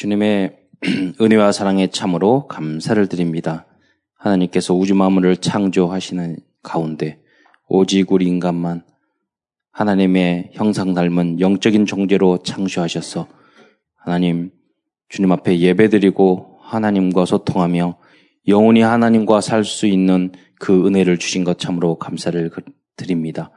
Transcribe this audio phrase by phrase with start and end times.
[0.00, 0.56] 주님의
[1.20, 3.66] 은혜와 사랑에 참으로 감사를 드립니다.
[4.14, 7.20] 하나님께서 우주 만물을 창조하시는 가운데
[7.68, 8.82] 오직 우리 인간만
[9.72, 13.28] 하나님의 형상 닮은 영적인 존재로 창조하셔서
[13.94, 14.52] 하나님
[15.10, 17.98] 주님 앞에 예배드리고 하나님과 소통하며
[18.48, 22.50] 영원히 하나님과 살 수 있는 그 은혜를 주신 것 참으로 감사를
[22.96, 23.50] 드립니다.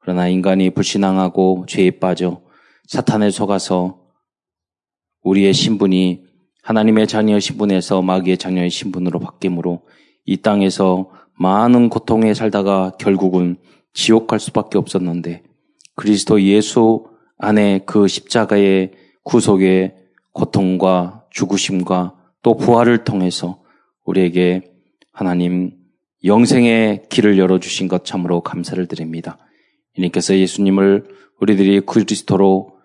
[0.00, 2.42] 그러나 인간이 불신앙하고 죄에 빠져
[2.86, 4.05] 사탄에 속아서
[5.26, 6.22] 우리의 신분이
[6.62, 9.82] 하나님의 자녀의 신분에서 마귀의 자녀의 신분으로 바뀌므로
[10.24, 13.56] 이 땅에서 많은 고통에 살다가 결국은
[13.92, 15.42] 지옥 갈 수밖에 없었는데
[15.94, 17.06] 그리스도 예수
[17.38, 18.92] 안에 그 십자가의
[19.24, 19.96] 구속의
[20.32, 23.60] 고통과 죽으심과 또 부활을 통해서
[24.04, 24.62] 우리에게
[25.12, 25.72] 하나님
[26.24, 29.38] 영생의 길을 열어주신 것 참으로 감사를 드립니다.
[29.96, 31.08] 이님께서 예수님을
[31.40, 32.75] 우리들이 그리스도로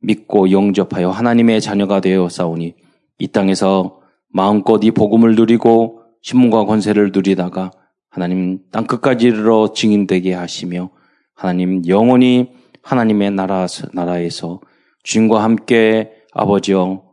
[0.00, 2.74] 믿고 영접하여 하나님의 자녀가 되어 싸우니
[3.18, 7.70] 이 땅에서 마음껏 이 복음을 누리고 신문과 권세를 누리다가
[8.10, 10.90] 하나님 땅 끝까지 이르러 증인되게 하시며
[11.34, 12.50] 하나님 영원히
[12.82, 14.60] 하나님의 나라, 나라에서
[15.02, 17.04] 주님과 함께 아버지여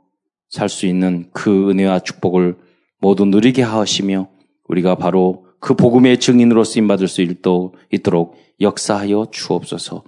[0.50, 2.58] 살 수 있는 그 은혜와 축복을
[3.00, 4.30] 모두 누리게 하시며
[4.68, 7.22] 우리가 바로 그 복음의 증인으로 쓰임 받을 수
[7.92, 10.04] 있도록 역사하여 주옵소서.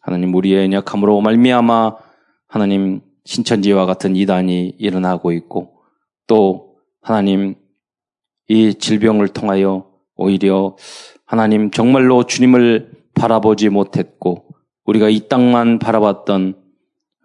[0.00, 1.96] 하나님 우리의 연약함으로 말미암아
[2.48, 5.82] 하나님 신천지와 같은 이단이 일어나고 있고
[6.26, 7.54] 또 하나님
[8.48, 10.76] 이 질병을 통하여 오히려
[11.24, 14.46] 하나님 정말로 주님을 바라보지 못했고
[14.84, 16.54] 우리가 이 땅만 바라봤던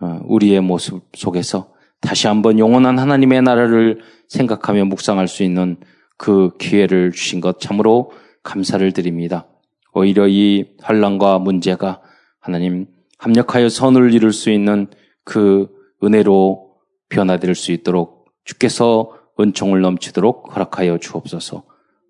[0.01, 5.77] 어, 우리의 모습 속에서 다시 한번 영원한 하나님의 나라를 생각하며 묵상할 수 있는
[6.17, 8.11] 그 기회를 주신 것 참으로
[8.41, 9.45] 감사를 드립니다.
[9.93, 12.01] 오히려 이 환란과 문제가
[12.39, 12.87] 하나님
[13.19, 14.87] 합력하여 선을 이룰 수 있는
[15.23, 15.69] 그
[16.03, 16.71] 은혜로
[17.09, 21.63] 변화될 수 있도록 주께서 은총을 넘치도록 허락하여 주옵소서.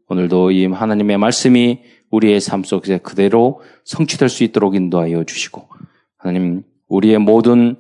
[0.08, 5.68] 오늘도 이 하나님의 말씀이 우리의 삶 속에 그대로 성취될 수 있도록 인도하여 주시고
[6.18, 7.78] 하나님 우리의 모든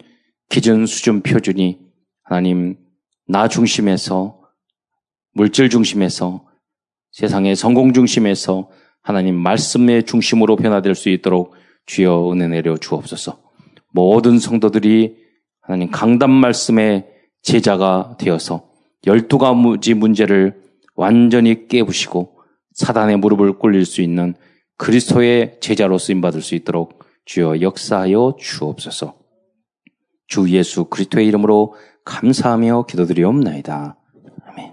[0.49, 1.79] 기준 수준 표준이
[2.23, 2.77] 하나님
[3.27, 4.41] 나 중심에서
[5.33, 6.45] 물질 중심에서
[7.11, 8.69] 세상의 성공 중심에서
[9.01, 11.53] 하나님 말씀의 중심으로 변화될 수 있도록
[11.85, 13.41] 주여 은혜 내려 주옵소서.
[13.93, 15.20] 모든 성도들이
[15.71, 17.07] 하나님 강단 말씀의
[17.43, 18.67] 제자가 되어서
[19.07, 20.61] 열두 가지 문제를
[20.95, 22.39] 완전히 깨부시고
[22.73, 24.33] 사단의 무릎을 꿇릴 수 있는
[24.75, 29.15] 그리스도의 제자로 쓰임 받을 수 있도록 주여 역사하여 주옵소서.
[30.27, 33.97] 주 예수 그리스도의 이름으로 감사하며 기도드리옵나이다.
[34.47, 34.71] 아멘.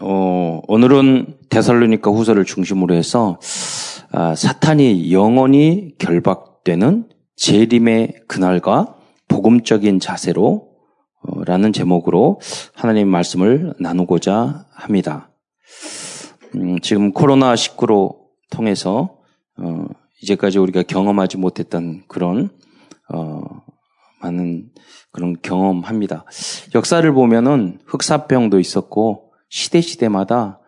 [0.00, 3.38] 어, 오늘은 데살로니카 후서를 중심으로 해서
[4.12, 8.96] 아, 사탄이 영원히 결박되는 재림의 그날과
[9.28, 10.68] 복음적인 자세로
[11.22, 12.40] 어, 라는 제목으로
[12.74, 15.30] 하나님 말씀을 나누고자 합니다.
[16.54, 18.16] 음, 지금 코로나19로
[18.50, 19.18] 통해서
[19.58, 19.86] 어,
[20.22, 22.50] 이제까지 우리가 경험하지 못했던 그런
[23.12, 23.42] 어,
[24.22, 24.70] 많은
[25.10, 26.24] 그런 경험합니다.
[26.74, 30.60] 역사를 보면은 흑사병도 있었고 시대 시대마다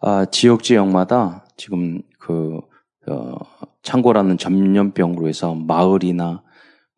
[0.00, 2.60] 아, 지역 지역마다 지금 그
[3.08, 3.36] 어,
[3.82, 6.42] 창고라는 전염병으로 해서 마을이나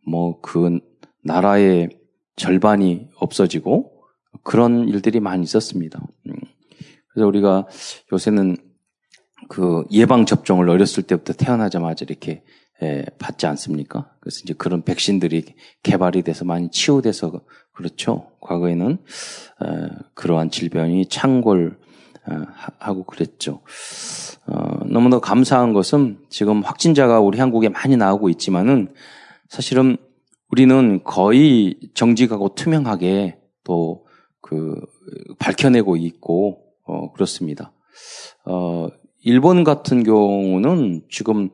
[0.07, 0.81] 뭐 그
[1.29, 1.91] 나라의
[2.37, 3.93] 절반이 없어지고
[4.43, 6.01] 그런 일들이 많이 있었습니다.
[6.27, 6.35] 음.
[7.09, 7.67] 그래서 우리가
[8.13, 8.57] 요새는
[9.49, 12.43] 그 예방 접종을 어렸을 때부터 태어나자마자 이렇게
[12.81, 14.13] 예, 받지 않습니까?
[14.21, 15.45] 그래서 이제 그런 백신들이
[15.83, 18.31] 개발이 돼서 많이 치유돼서 그렇죠.
[18.41, 21.77] 과거에는 에, 그러한 질병이 어,
[22.79, 23.61] 하고 그랬죠.
[24.47, 28.95] 어, 너무나 감사한 것은 지금 확진자가 우리 한국에 많이 나오고 있지만은
[29.49, 29.97] 사실은
[30.51, 34.09] 우리는 거의 정직하고 투명하게 또
[34.49, 34.81] 그
[35.39, 37.73] 밝혀내고 있고 어, 그렇습니다.
[38.47, 38.89] 어,
[39.23, 41.51] 일본 같은 경우는 지금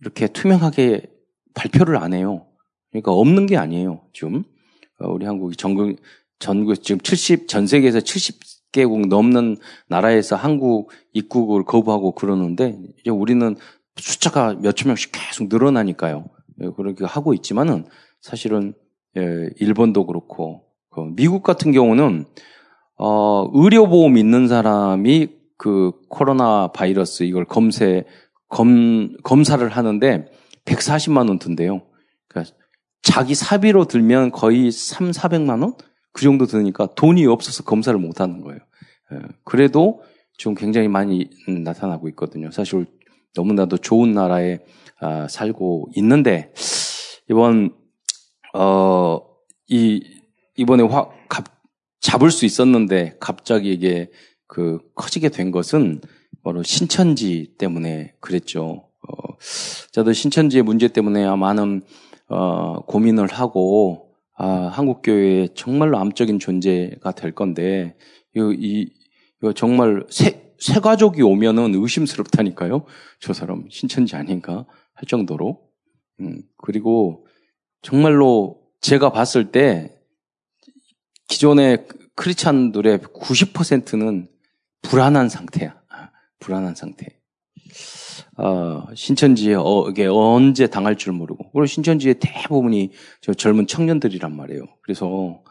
[0.00, 1.10] 이렇게 투명하게
[1.54, 2.46] 발표를 안 해요.
[2.90, 4.00] 그러니까 없는 게 아니에요.
[4.14, 4.44] 지금
[4.98, 5.96] 어, 우리 한국이 전국
[6.38, 8.40] 전국 지금 70 전 세계에서 70
[8.72, 9.56] 개국 넘는
[9.88, 13.56] 나라에서 한국 입국을 거부하고 그러는데 이제 우리는
[13.96, 16.26] 숫자가 몇천 명씩 계속 늘어나니까요.
[16.62, 17.86] 예, 그렇게 하고 있지만은
[18.20, 18.74] 사실은
[19.16, 22.26] 예, 일본도 그렇고 그 미국 같은 경우는
[22.98, 28.04] 어, 의료 보험 있는 사람이 그 코로나 바이러스 이걸 검세
[28.48, 30.26] 검 검사를 하는데
[30.64, 31.82] 140만 원 든대요.
[32.28, 32.54] 그러니까
[33.02, 35.74] 자기 사비로 들면 거의 3, 400만 원?
[36.18, 38.58] 그 정도 드니까 돈이 없어서 검사를 못 하는 거예요.
[39.12, 40.02] 예, 그래도
[40.36, 42.50] 지금 굉장히 많이 나타나고 있거든요.
[42.50, 42.86] 사실
[43.36, 44.58] 너무나도 좋은 나라에
[45.00, 46.52] 아, 살고 있는데
[47.30, 47.72] 이번
[48.52, 49.28] 어
[49.68, 50.02] 이
[50.56, 51.44] 이번에 화 갑,
[52.00, 54.10] 잡을 수 있었는데 갑자기 이게
[54.46, 56.00] 그 커지게 된 것은
[56.42, 58.88] 바로 신천지 때문에 그랬죠.
[59.06, 59.36] 어,
[59.92, 61.82] 저도 신천지의 문제 때문에 많은
[62.28, 64.07] 어, 고민을 하고
[64.40, 67.96] 아, 한국 교회의 정말로 암적인 존재가 될 건데
[68.34, 68.88] 이거, 이,
[69.40, 72.84] 이거 정말 새, 새 가족이 오면은 의심스럽다니까요.
[73.20, 74.64] 저 사람 신천지 아닌가
[74.94, 75.60] 할 정도로.
[76.20, 77.26] 음, 그리고
[77.82, 79.92] 정말로 제가 봤을 때
[81.26, 84.28] 기존의 크리스찬들의 90%는
[84.82, 85.80] 불안한 상태야.
[85.88, 87.17] 아, 불안한 상태.
[88.36, 91.50] 어, 신천지에 어, 이게 언제 당할 줄 모르고.
[91.52, 94.64] 그리고 신천지의 대부분이 저 젊은 청년들이란 말이에요.
[94.82, 95.42] 그래서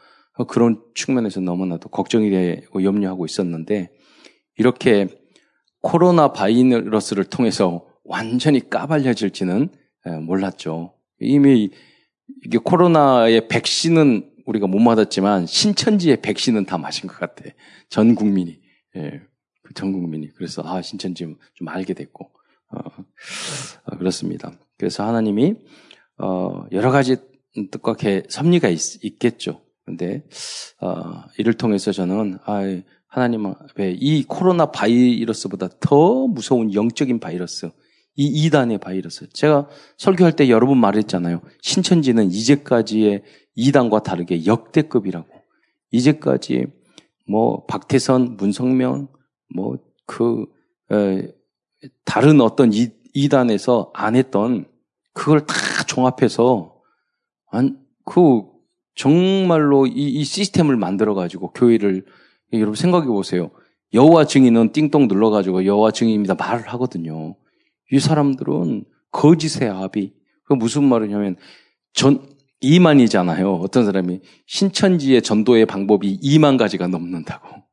[0.48, 3.90] 그런 측면에서 너무나도 걱정이 되고 염려하고 있었는데
[4.58, 5.08] 이렇게
[5.82, 9.70] 코로나 바이러스를 통해서 완전히 까발려질지는
[10.24, 10.94] 몰랐죠.
[11.20, 11.72] 이미
[12.46, 17.44] 이게 코로나의 백신은 우리가 못 맞았지만 신천지의 백신은 다 맞은 것 같아.
[17.90, 18.60] 전 국민이.
[18.96, 19.22] 예.
[19.64, 20.30] 그전 국민이.
[20.30, 22.32] 그래서 아, 신천지 좀 알게 됐고.
[22.72, 22.80] 어,
[23.86, 24.52] 어, 그렇습니다.
[24.78, 25.56] 그래서 하나님이
[26.18, 27.18] 어, 여러 가지
[27.72, 30.24] 뜻과 개, 섭리가 있, 겠죠 근데
[30.82, 32.62] 어, 이를 통해서 저는 아,
[33.08, 37.72] 하나님 앞에 이 코로나 바이러스보다 더 무서운 영적인 바이러스,
[38.16, 39.30] 이 이단의 바이러스.
[39.30, 41.42] 제가 설교할 때 여러 번 말했잖아요.
[41.62, 43.24] 신천지는 이제까지의
[43.56, 45.28] 이단과 다르게 역대급이라고.
[45.92, 46.66] 이제까지
[47.28, 49.08] 뭐 박태선, 문성명,
[49.56, 50.46] 뭐그
[52.06, 54.66] 다른 어떤 이, 이단에서 안 했던
[55.14, 55.56] 그걸 다
[55.88, 56.76] 종합해서
[57.52, 58.44] 안, 그
[58.96, 62.06] 정말로 이, 이 시스템을 만들어 가지고 교회를
[62.54, 63.52] 여러분 생각해 보세요.
[63.94, 67.36] 여호와 증인은 띵동 눌러 가지고 여호와 증인입니다 말을 하거든요.
[67.92, 70.14] 이 사람들은 거짓의 아비.
[70.44, 71.36] 그 무슨 말이냐면
[71.94, 72.28] 전
[72.62, 73.56] 이만이잖아요.
[73.56, 77.64] 어떤 사람이 신천지의 전도의 방법이 2만 가지가 넘는다고.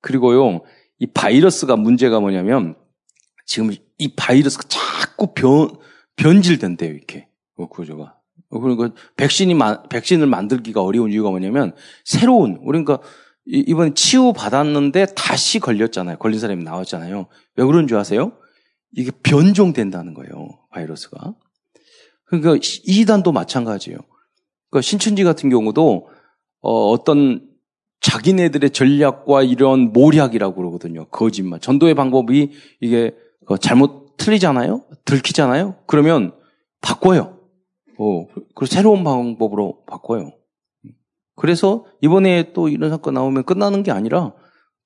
[0.00, 0.62] 그리고요,
[0.98, 2.76] 이 바이러스가 문제가 뭐냐면
[3.46, 5.70] 지금 이 바이러스가 자꾸 변,
[6.16, 7.28] 변질된대요, 이렇게.
[7.56, 8.14] 그 구조가.
[8.50, 9.54] 그러니까 백신이,
[9.88, 12.98] 백신을 만들기가 어려운 이유가 뭐냐면 새로운, 그러니까
[13.46, 16.18] 이번에 치유받았는데 다시 걸렸잖아요.
[16.18, 17.26] 걸린 사람이 나왔잖아요.
[17.56, 18.32] 왜 그런 줄 아세요?
[18.92, 21.34] 이게 변종된다는 거예요, 바이러스가.
[22.24, 23.98] 그러니까 이단도 마찬가지예요.
[24.70, 26.08] 그러니까 신천지 같은 경우도
[26.60, 27.48] 어, 어떤
[28.00, 31.06] 자기네들의 전략과 이런 모략이라고 그러거든요.
[31.06, 31.60] 거짓말.
[31.60, 33.25] 전도의 방법이 이게 어,
[33.60, 34.82] 잘못 틀리잖아요?
[35.04, 35.76] 들키잖아요?
[35.86, 36.32] 그러면
[36.80, 37.38] 바꿔요.
[37.98, 40.32] 어, 그리고 새로운 방법으로 바꿔요.
[41.36, 44.32] 그래서 이번에 또 이런 사건 나오면 끝나는 게 아니라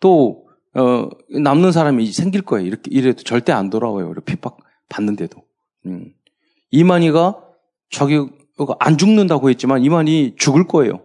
[0.00, 2.66] 또, 어, 남는 사람이 생길 거예요.
[2.66, 4.10] 이렇게, 이래도 절대 안 돌아와요.
[4.10, 4.58] 이렇게 핍박
[4.88, 5.42] 받는데도.
[5.86, 6.12] 음.
[6.70, 7.42] 이만희가
[7.90, 8.26] 자기,
[8.78, 11.00] 안 죽는다고 했지만 이만희 죽을 거예요.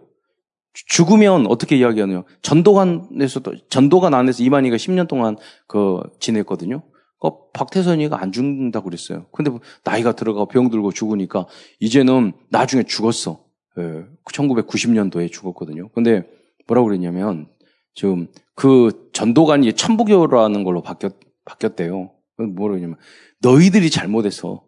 [0.72, 2.24] 죽으면 어떻게 이야기하느냐.
[2.42, 5.36] 전도관에서도, 전도관 안에서 이만희가 10년 동안
[5.66, 6.82] 그 지냈거든요.
[7.18, 9.26] 어, 박태선이가 안 죽는다고 그랬어요.
[9.32, 11.46] 근데 뭐 나이가 들어가고 병 들고 죽으니까
[11.80, 13.44] 이제는 나중에 죽었어.
[13.78, 15.88] 예, 1990년도에 죽었거든요.
[15.90, 16.28] 근데
[16.66, 17.48] 뭐라고 그랬냐면
[17.94, 21.14] 지금 그 전도관이 천부교라는 걸로 바뀌었,
[21.44, 22.12] 바뀌었대요.
[22.36, 22.96] 뭐라 그러냐면
[23.40, 24.64] 너희들이 잘못해서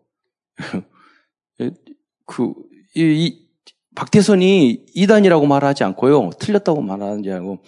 [1.61, 1.71] 예,
[2.25, 2.55] 그,
[2.95, 3.49] 이, 이,
[3.95, 6.31] 박태선이 이단이라고 말하지 않고요.
[6.39, 7.59] 틀렸다고 말하는지 알고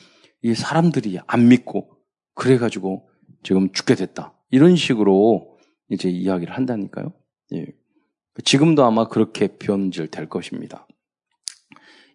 [0.42, 1.90] 이 사람들이 안 믿고
[2.34, 3.08] 그래가지고
[3.42, 4.39] 지금 죽게 됐다.
[4.50, 7.12] 이런 식으로 이제 이야기를 한다니까요.
[7.54, 7.66] 예.
[8.44, 10.86] 지금도 아마 그렇게 변질될 것입니다.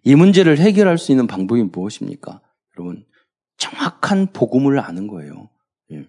[0.03, 2.41] 이 문제를 해결할 수 있는 방법이 무엇입니까?
[2.77, 3.05] 여러분,
[3.57, 5.49] 정확한 복음을 아는 거예요.
[5.91, 6.05] 예.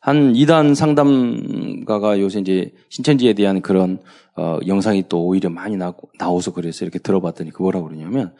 [0.00, 4.02] 한 이단 상담가가 요새 이제 신천지에 대한 그런
[4.36, 8.34] 어, 영상이 또 오히려 많이 나, 나와서 그래서 이렇게 들어봤더니 그 뭐라고 그러냐면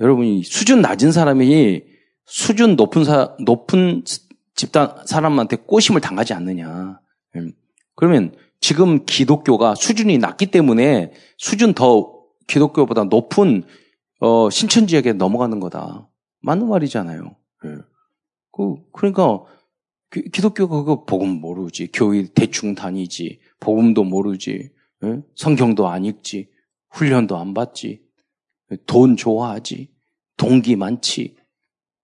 [0.00, 1.82] 여러분이 수준 낮은 사람이
[2.26, 4.04] 수준 높은 사, 높은
[4.54, 7.00] 집단 사람한테 꼬심을 당하지 않느냐.
[7.36, 7.52] 음.
[7.94, 13.64] 그러면 지금 기독교가 수준이 낮기 때문에 수준 더 기독교보다 높은
[14.20, 16.08] 어, 신천지에게 넘어가는 거다.
[16.42, 17.36] 맞는 말이잖아요.
[17.64, 17.68] 예.
[18.52, 19.44] 그 그러니까
[20.10, 24.70] 기 독교가 그 복음 모르지, 교회 대충 다니지, 복음도 모르지,
[25.04, 25.22] 예?
[25.36, 26.48] 성경도 안 읽지,
[26.90, 28.02] 훈련도 안 받지,
[28.86, 29.88] 돈 좋아하지,
[30.36, 31.36] 동기 많지,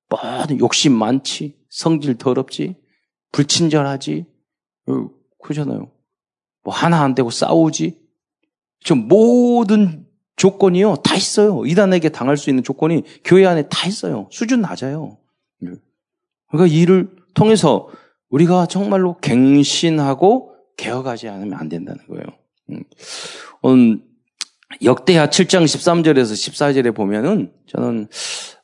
[0.08, 0.20] 뭐
[0.60, 2.74] 욕심 많지, 성질 더럽지,
[3.32, 4.24] 불친절하지,
[4.86, 5.10] 어,
[5.42, 5.90] 그러잖아요.
[6.64, 8.00] 뭐 하나 안 되고 싸우지.
[8.82, 10.06] 저 모든
[10.36, 11.66] 조건이요 다 있어요.
[11.66, 14.26] 이단에게 당할 수 있는 조건이 교회 안에 다 있어요.
[14.32, 15.18] 수준 낮아요.
[15.60, 15.72] 네.
[16.48, 17.90] 그러니까 이를 통해서
[18.30, 22.24] 우리가 정말로 갱신하고 개혁하지 않으면 안 된다는 거예요.
[23.66, 24.02] 음,
[24.82, 28.08] 역대하 7장 13절에서 14절에 보면은 저는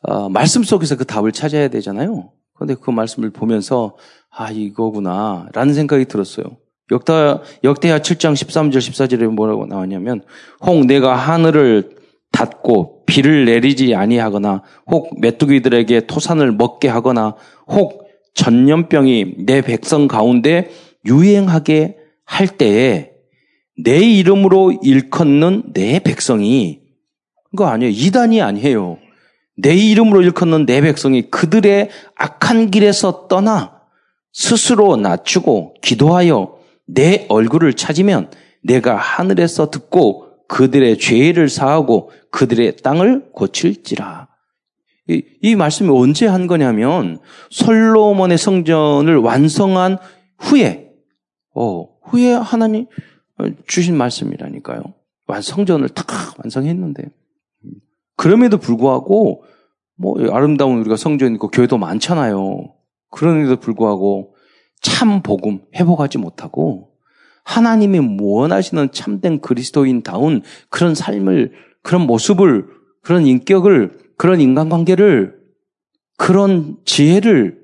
[0.00, 2.32] 어, 말씀 속에서 그 답을 찾아야 되잖아요.
[2.62, 3.96] 그런데 그 말씀을 보면서
[4.30, 6.46] 아 이거구나 라는 생각이 들었어요.
[6.90, 7.12] 역대,
[7.64, 10.22] 역대하 7장 13절 14절에 뭐라고 나왔냐면
[10.60, 11.96] 혹 내가 하늘을
[12.30, 17.34] 닫고 비를 내리지 아니하거나 혹 메뚜기들에게 토산을 먹게 하거나
[17.66, 20.70] 혹 전염병이 내 백성 가운데
[21.04, 23.10] 유행하게 할 때에
[23.82, 26.80] 내 이름으로 일컫는 내 백성이
[27.50, 27.90] 그거 아니에요.
[27.90, 28.98] 이단이 아니에요.
[29.56, 33.82] 내 이름으로 일컫는 내 백성이 그들의 악한 길에서 떠나
[34.32, 38.30] 스스로 낮추고 기도하여 내 얼굴을 찾으면
[38.62, 44.28] 내가 하늘에서 듣고 그들의 죄를 사하고 그들의 땅을 고칠지라.
[45.08, 47.18] 이, 이 말씀이 언제 한 거냐면
[47.50, 49.98] 솔로몬의 성전을 완성한
[50.38, 50.90] 후에
[51.54, 52.86] 어, 후에 하나님
[53.66, 54.82] 주신 말씀이라니까요.
[55.26, 56.06] 완성전을 탁
[56.38, 57.04] 완성했는데
[58.16, 59.44] 그럼에도 불구하고
[59.96, 62.74] 뭐 아름다운 우리가 성전 있고 교회도 많잖아요.
[63.10, 64.34] 그런데도 불구하고
[64.80, 66.92] 참 복음 회복하지 못하고
[67.44, 71.52] 하나님이 원하시는 참된 그리스도인다운 그런 삶을
[71.82, 72.66] 그런 모습을
[73.02, 75.40] 그런 인격을 그런 인간관계를
[76.16, 77.62] 그런 지혜를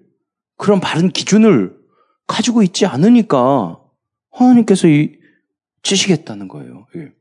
[0.57, 1.77] 그런 바른 기준을
[2.27, 3.81] 가지고 있지 않으니까
[4.31, 5.19] 하나님께서 이
[5.83, 6.87] 치시겠다는 거예요.
[6.97, 7.13] 예.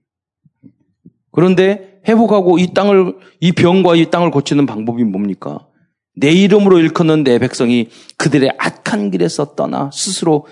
[1.31, 5.67] 그런데 회복하고 이 땅을 이 병과 이 땅을 고치는 방법이 뭡니까?
[6.15, 10.47] 내 이름으로 일컫는 내 백성이 그들의 악한 길에서 떠나 스스로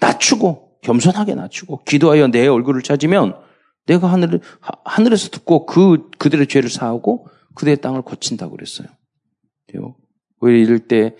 [0.00, 3.36] 낮추고 겸손하게 낮추고 기도하여 내 얼굴을 찾으면
[3.86, 4.40] 내가 하늘
[4.84, 8.88] 하늘에서 듣고 그 그들의 죄를 사하고 그들의 땅을 고친다고 그랬어요.
[10.40, 11.16] 우리 이럴 때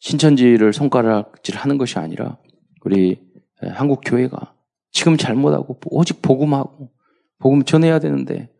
[0.00, 2.38] 신천지를 손가락질 하는 것이 아니라
[2.84, 3.20] 우리
[3.60, 4.54] 한국 교회가
[4.90, 6.90] 지금 잘못하고 오직 복음하고
[7.38, 8.50] 복음 전해야 되는데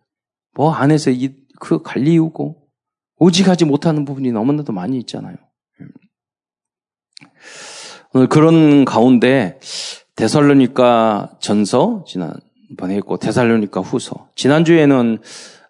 [0.54, 2.68] 뭐 안에서 이그 갈리우고
[3.18, 5.36] 오직 하지 못하는 부분이 너무나도 많이 있잖아요.
[8.14, 9.58] 오늘 그런 가운데
[10.16, 15.18] 데살로니까 전서 지난번에 했고 데살로니까 후서 지난주에는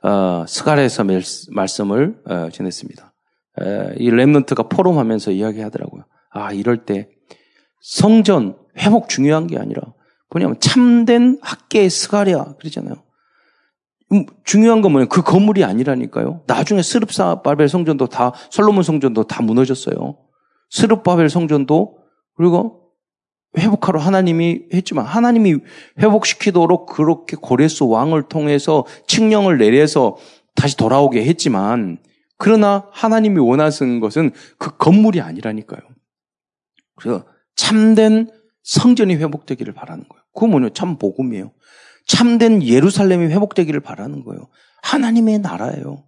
[0.03, 1.05] 어, 스가랴에서
[1.53, 3.15] 말씀을 어, 전했습니다.
[3.61, 6.05] 에, 이 remnant가 포럼하면서 이야기하더라고요.
[6.31, 7.09] 아 이럴 때
[7.81, 9.83] 성전 회복 중요한 게 아니라
[10.31, 12.97] 뭐냐면 참된 학개와 스가랴 그러잖아요.
[14.13, 16.43] 음, 중요한 건 뭐냐면 그 건물이 아니라니까요.
[16.47, 20.17] 나중에 스룹바벨 성전도 다 솔로몬 성전도 다 무너졌어요.
[20.71, 21.99] 스룹 바벨 성전도
[22.37, 22.83] 그리고
[23.59, 25.57] 회복하러 하나님이 했지만 하나님이
[25.99, 30.17] 회복시키도록 그렇게 고레스 왕을 통해서 칙령을 내려서
[30.55, 31.99] 다시 돌아오게 했지만
[32.39, 35.81] 그러나 하나님이 원하시는 것은 그 건물이 아니라니까요.
[36.97, 38.31] 그래서 참된
[38.63, 40.23] 성전이 회복되기를 바라는 거예요.
[40.35, 40.71] 그거 뭐냐?
[40.75, 41.53] 참 복음이에요.
[42.13, 44.47] 참된 예루살렘이 회복되기를 바라는 거예요.
[44.83, 46.05] 하나님의 나라예요.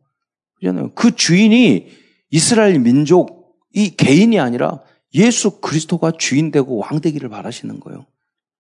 [0.56, 0.92] 그잖아요.
[0.92, 1.88] 그 주인이
[2.28, 4.82] 이스라엘 민족, 이 개인이 아니라
[5.14, 8.04] 예수 그리스도가 주인 되고 왕 되기를 바라시는 거예요.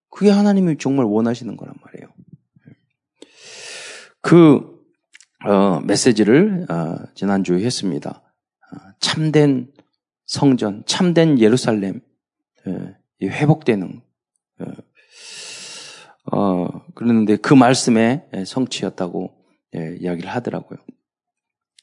[0.08, 2.08] 그게 하나님이 정말 원하시는 거란 말이에요.
[4.22, 4.82] 그
[5.46, 8.22] 어, 메시지를 어, 지난주에 했습니다.
[8.72, 9.70] 어, 참된
[10.24, 12.00] 성전, 참된 예루살렘
[12.66, 14.00] 예, 회복되는
[14.62, 14.64] 예.
[16.32, 19.34] 어, 그러는데 그 말씀의 성취였다고
[19.76, 20.78] 예, 이야기를 하더라고요.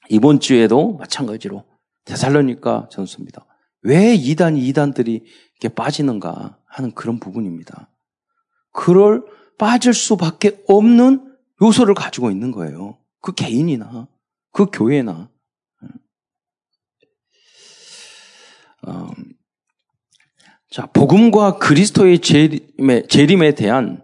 [0.09, 1.63] 이번 주에도 마찬가지로
[2.05, 3.45] 대살로니까 전수입니다.
[3.83, 5.23] 왜 이단 이단들이
[5.59, 7.89] 이렇게 빠지는가 하는 그런 부분입니다.
[8.71, 9.23] 그럴
[9.57, 12.97] 빠질 수밖에 없는 요소를 가지고 있는 거예요.
[13.21, 14.07] 그 개인이나
[14.51, 15.29] 그 교회나
[18.87, 19.07] 어,
[20.71, 24.03] 자 복음과 그리스도의 재림에, 재림에 대한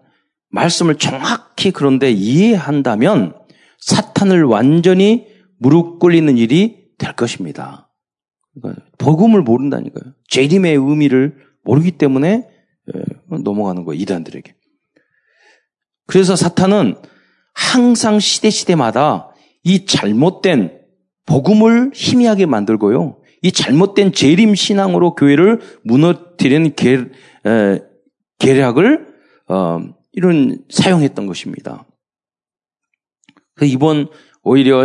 [0.49, 3.35] 말씀을 정확히 그런데 이해한다면
[3.79, 5.27] 사탄을 완전히
[5.59, 7.91] 무릎 꿇리는 일이 될 것입니다.
[8.53, 10.13] 그러니까 복음을 모른다니까요.
[10.29, 12.47] 재림의 의미를 모르기 때문에
[12.95, 14.01] 예, 넘어가는 거예요.
[14.01, 14.55] 이단들에게.
[16.07, 16.95] 그래서 사탄은
[17.53, 19.31] 항상 시대 시대마다
[19.63, 20.79] 이 잘못된
[21.25, 23.17] 복음을 희미하게 만들고요.
[23.41, 26.93] 이 잘못된 재림 신앙으로 교회를 무너뜨리는 계,
[27.45, 27.79] 에,
[28.39, 29.07] 계략을
[29.49, 29.81] 어,
[30.17, 31.85] 이런 사용했던 것입니다.
[33.61, 34.09] 이번
[34.41, 34.83] 오히려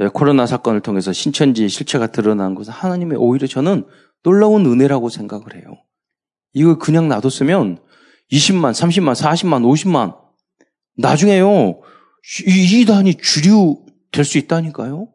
[0.00, 3.86] 예, 코로나 사건을 통해서 신천지 실체가 드러난 것은 하나님의 오히려 저는
[4.24, 5.76] 놀라운 은혜라고 생각을 해요.
[6.52, 7.78] 이거 그냥 놔뒀으면
[8.32, 10.18] 20만, 30만, 40만, 50만
[10.96, 11.80] 나중에요
[12.44, 15.06] 이단이 주류 될 수 있다니까요.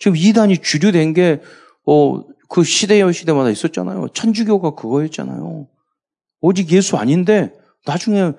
[0.00, 1.40] 지금 이단이 주류된 게
[1.86, 4.08] 어, 그 시대여 시대마다 있었잖아요.
[4.14, 5.68] 천주교가 그거였잖아요.
[6.40, 8.32] 오직 예수 아닌데 나중에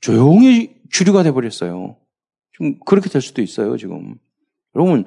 [0.00, 1.96] 조용히 주류가 돼버렸어요.
[2.52, 4.16] 좀 그렇게 될 수도 있어요, 지금.
[4.74, 5.04] 여러분,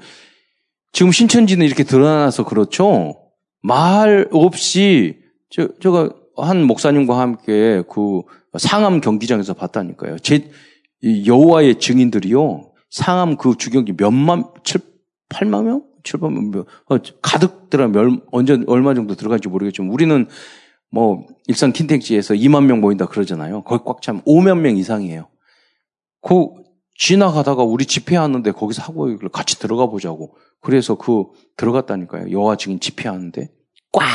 [0.92, 3.32] 지금 신천지는 이렇게 드러나서 그렇죠?
[3.62, 5.20] 말 없이,
[5.50, 8.22] 저, 제가 한 목사님과 함께 그
[8.58, 10.20] 상암 경기장에서 봤다니까요.
[10.20, 10.50] 제,
[11.04, 12.72] 여호와의 증인들이요.
[12.90, 14.82] 상암 그 주경기 몇만, 칠,
[15.30, 15.84] 8만 명?
[16.04, 16.66] 7만 명?
[16.88, 20.28] 어, 가득 들어, 몇, 언제, 얼마 정도 들어갈지 모르겠지만 우리는
[20.92, 23.64] 뭐, 일산 킨텍지에서 2만 명 모인다 그러잖아요.
[23.64, 25.30] 거기 꽉 차면 5만 명 이상이에요.
[26.22, 26.48] 그,
[26.96, 30.36] 지나가다가 우리 집회하는데 거기서 하고 같이 들어가 보자고.
[30.60, 32.30] 그래서 그, 들어갔다니까요.
[32.32, 33.50] 여호와 증인 집회하는데.
[33.94, 34.06] 꽉!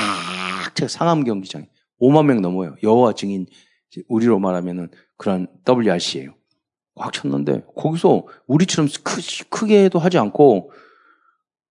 [0.75, 1.66] 제가 상암 경기장에.
[2.00, 2.76] 5만 명 넘어요.
[2.83, 3.47] 여호와 증인,
[4.09, 6.35] 우리로 말하면은 그런 WRC예요.
[6.95, 10.71] 꽉 찼는데, 거기서 우리처럼 크, 크게도 하지 않고,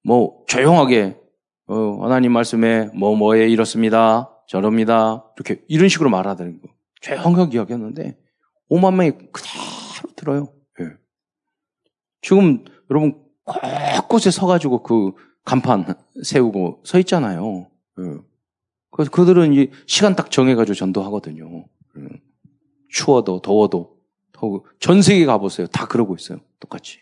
[0.03, 1.17] 뭐, 조용하게,
[1.67, 4.34] 어, 하나님 말씀에 뭐, 뭐에 이렇습니다.
[4.47, 5.25] 저럽니다.
[5.37, 6.69] 이렇게, 이런 식으로 말하다는 거.
[7.01, 8.17] 조용하게 이야기했는데,
[8.69, 10.53] 5만 명이 그대로 들어요.
[10.81, 10.89] 예.
[12.21, 13.23] 지금 여러분,
[13.97, 15.11] 곳곳에 서가지고 그
[15.43, 15.85] 간판
[16.23, 17.69] 세우고 서 있잖아요.
[17.99, 18.03] 예.
[18.91, 21.65] 그래서 그들은 이 시간 딱 정해가지고 전도하거든요.
[21.97, 22.21] 예.
[22.89, 23.97] 추워도, 더워도,
[24.31, 24.63] 더워.
[24.79, 25.67] 전 세계 가보세요.
[25.67, 26.39] 다 그러고 있어요.
[26.59, 26.99] 똑같이.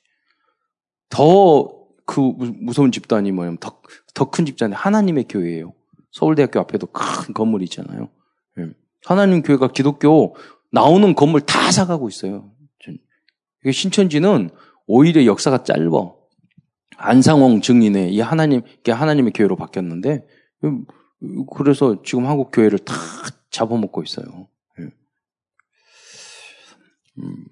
[1.10, 3.82] 더 그 무서운 집단이 뭐냐면 더,
[4.14, 5.74] 더 큰 집단이 하나님의 교회예요.
[6.14, 8.10] 서울대학교 앞에도 큰 건물이 있잖아요.
[8.60, 8.70] 예.
[9.04, 10.36] 하나님 교회가 기독교
[10.72, 12.52] 나오는 건물 다 사가고 있어요.
[13.70, 14.50] 신천지는
[14.86, 16.14] 오히려 역사가 짧아.
[16.98, 20.28] 안상홍 증인의 이 하나님, 하나님의 교회로 바뀌었는데,
[21.56, 22.94] 그래서 지금 한국 교회를 다
[23.50, 24.48] 잡아먹고 있어요.
[24.80, 24.84] 예.
[27.20, 27.46] 음.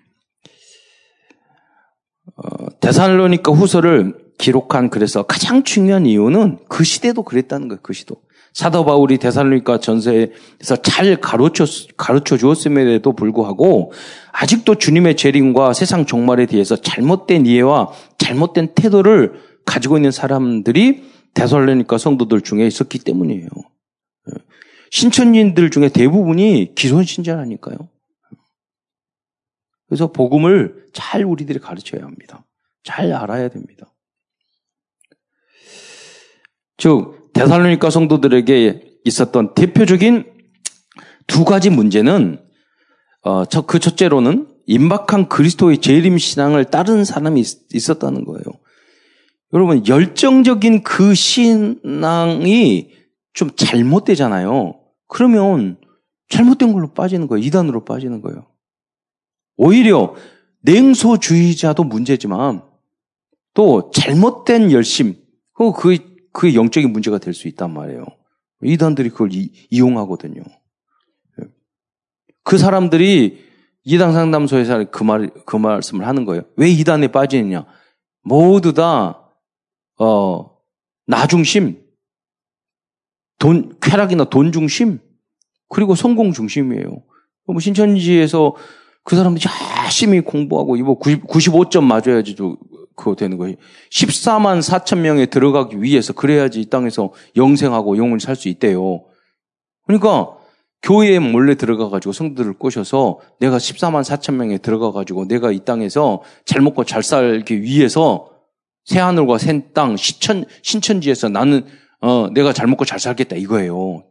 [2.35, 7.79] 어, 데살로니까 후서를 기록한 그래서 가장 중요한 이유는 그 시대도 그랬다는 거예요.
[7.81, 8.21] 그 시도.
[8.53, 11.65] 사도 바울이 데살로니까 전세에서 잘 가르쳐
[11.95, 13.93] 가르쳐 주었음에도 불구하고
[14.33, 22.41] 아직도 주님의 재림과 세상 종말에 대해서 잘못된 이해와 잘못된 태도를 가지고 있는 사람들이 데살로니까 성도들
[22.41, 23.47] 중에 있었기 때문이에요.
[23.47, 24.41] 예.
[24.91, 27.77] 신천인들 중에 대부분이 기존 신자라니까요.
[29.87, 32.45] 그래서 복음을 잘 우리들이 가르쳐야 합니다.
[32.83, 33.93] 잘 알아야 됩니다.
[36.77, 40.25] 즉 데살로니가 성도들에게 있었던 대표적인
[41.27, 42.39] 두 가지 문제는
[43.23, 48.43] 어, 그 첫째로는 임박한 그리스도의 재림 신앙을 따른 사람이 있, 었다는 거예요.
[49.53, 52.91] 여러분 열정적인 그 신앙이
[53.33, 54.79] 좀 잘못되잖아요.
[55.07, 55.77] 그러면
[56.29, 57.45] 잘못된 걸로 빠지는 거예요.
[57.45, 58.47] 이단으로 빠지는 거예요.
[59.57, 60.15] 오히려
[60.61, 62.63] 냉소주의자도 문제지만
[63.53, 65.15] 또 잘못된 열심,
[65.53, 65.71] 그,
[66.31, 68.05] 그 영적인 문제가 될 수 있단 말이에요.
[68.63, 70.43] 이단들이 그걸 이, 이용하거든요.
[72.43, 73.43] 그 사람들이
[73.83, 76.43] 이단 상담소에서 그 말, 그 말씀을 하는 거예요.
[76.55, 77.65] 왜 이단에 빠지느냐?
[78.23, 79.31] 모두 다,
[79.97, 80.57] 어,
[81.07, 81.81] 나 중심,
[83.39, 84.99] 돈, 쾌락이나 돈 중심,
[85.67, 87.03] 그리고 성공 중심이에요.
[87.47, 88.55] 뭐 신천지에서
[89.03, 89.43] 그 사람들이
[89.83, 92.35] 열심히 공부하고 이거 90, 95점 맞아야지
[92.95, 93.55] 그거 되는 거예요.
[93.91, 99.03] 14만 4천 명에 들어가기 위해서 그래야지 이 땅에서 영생하고 영혼을 살수 있대요.
[99.85, 100.37] 그러니까
[100.83, 106.85] 교회에 몰래 들어가가지고 성도들을 꼬셔서 내가 14만 4천 명에 들어가가지고 내가 이 땅에서 잘 먹고
[106.85, 108.29] 잘 살기 위해서
[108.85, 111.65] 새하늘과 새 땅, 시천, 신천지에서 나는,
[111.99, 114.03] 어, 내가 잘 먹고 잘 살겠다 이거예요.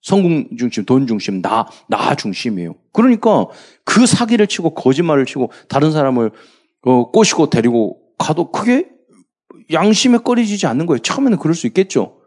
[0.00, 2.74] 성공 중심, 돈 중심, 나, 나 중심이에요.
[2.92, 3.46] 그러니까
[3.84, 6.30] 그 사기를 치고 거짓말을 치고 다른 사람을
[6.82, 8.88] 어, 꼬시고 데리고 가도 크게
[9.72, 10.98] 양심에 꺼리지지 않는 거예요.
[10.98, 12.22] 처음에는 그럴 수 있겠죠.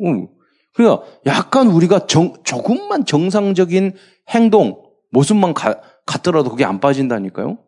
[0.00, 0.28] 어.
[0.74, 3.94] 그러니까 약간 우리가 정, 조금만 정상적인
[4.30, 7.58] 행동, 모습만 가, 같더라도 그게 안 빠진다니까요.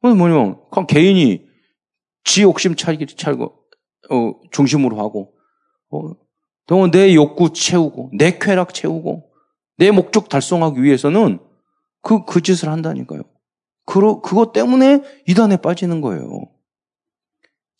[0.00, 1.46] 뭐냐면, 그냥 개인이
[2.24, 3.54] 지 욕심 차기, 차고,
[4.10, 5.34] 어, 중심으로 하고,
[5.90, 9.30] 어, 내 욕구 채우고, 내 쾌락 채우고,
[9.76, 11.38] 내 목적 달성하기 위해서는
[12.00, 13.22] 그, 그 짓을 한다니까요.
[13.84, 16.48] 그, 그것 때문에 이단에 빠지는 거예요.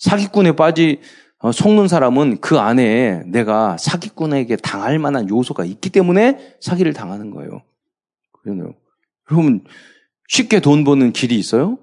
[0.02, 1.00] 사기꾼에 빠지,
[1.38, 7.62] 어, 속는 사람은 그 안에 내가 사기꾼에게 당할 만한 요소가 있기 때문에 사기를 당하는 거예요.
[8.32, 8.74] 그러잖아요.
[9.30, 9.64] 여러분,
[10.26, 11.78] 쉽게 돈 버는 길이 있어요?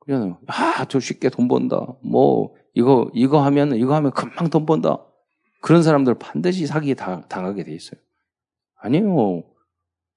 [0.00, 0.38] 그러잖아요.
[0.46, 1.94] 아, 저 쉽게 돈 번다.
[2.02, 4.98] 뭐, 이거, 이거 하면, 이거 하면 금방 돈 번다.
[5.62, 7.98] 그런 사람들 반드시 사기에 당, 당하게 돼 있어요.
[8.82, 9.44] 아니에요.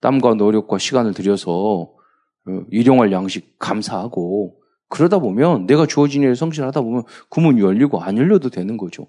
[0.02, 4.59] 땀과 노력과 시간을 들여서 어, 일용할 양식 감사하고
[4.89, 9.08] 그러다 보면 내가 주어진 일에 성실하다 보면 구문이 열리고 안 열려도 되는 거죠.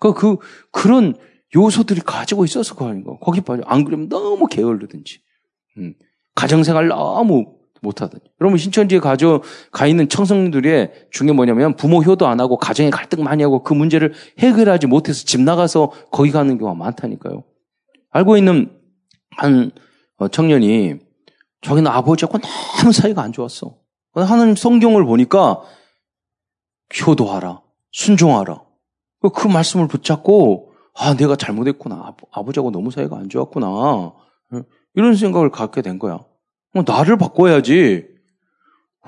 [0.00, 0.36] 그, 그,
[0.70, 1.14] 그런
[1.54, 3.16] 요소들이 가지고 있어서 그 아닌가.
[3.20, 3.62] 거기 빠져.
[3.66, 5.20] 안 그러면 너무 게을르든지.
[5.78, 5.94] 음.
[6.34, 8.22] 가정생활 너무, 못하더니.
[8.40, 13.42] 여러분 신천지에 가져 가 있는 청소년들의 중에 뭐냐면 부모 효도 안 하고 가정에 갈등 많이
[13.42, 17.44] 하고 그 문제를 해결하지 못해서 집 나가서 거기 가는 경우가 많다니까요.
[18.10, 18.70] 알고 있는
[19.36, 19.70] 한
[20.16, 20.96] 어, 청년이
[21.62, 23.76] 자기는 아버지하고 너무 사이가 안 좋았어.
[24.24, 25.62] 하는 성경을 보니까
[27.06, 28.62] 효도하라, 순종하라.
[29.34, 32.14] 그 말씀을 붙잡고 아 내가 잘못했구나.
[32.30, 34.12] 아버지하고 너무 사이가 안 좋았구나.
[34.94, 36.14] 이런 생각을 갖게 된 거야.
[36.74, 38.06] 어, 나를 바꿔야지.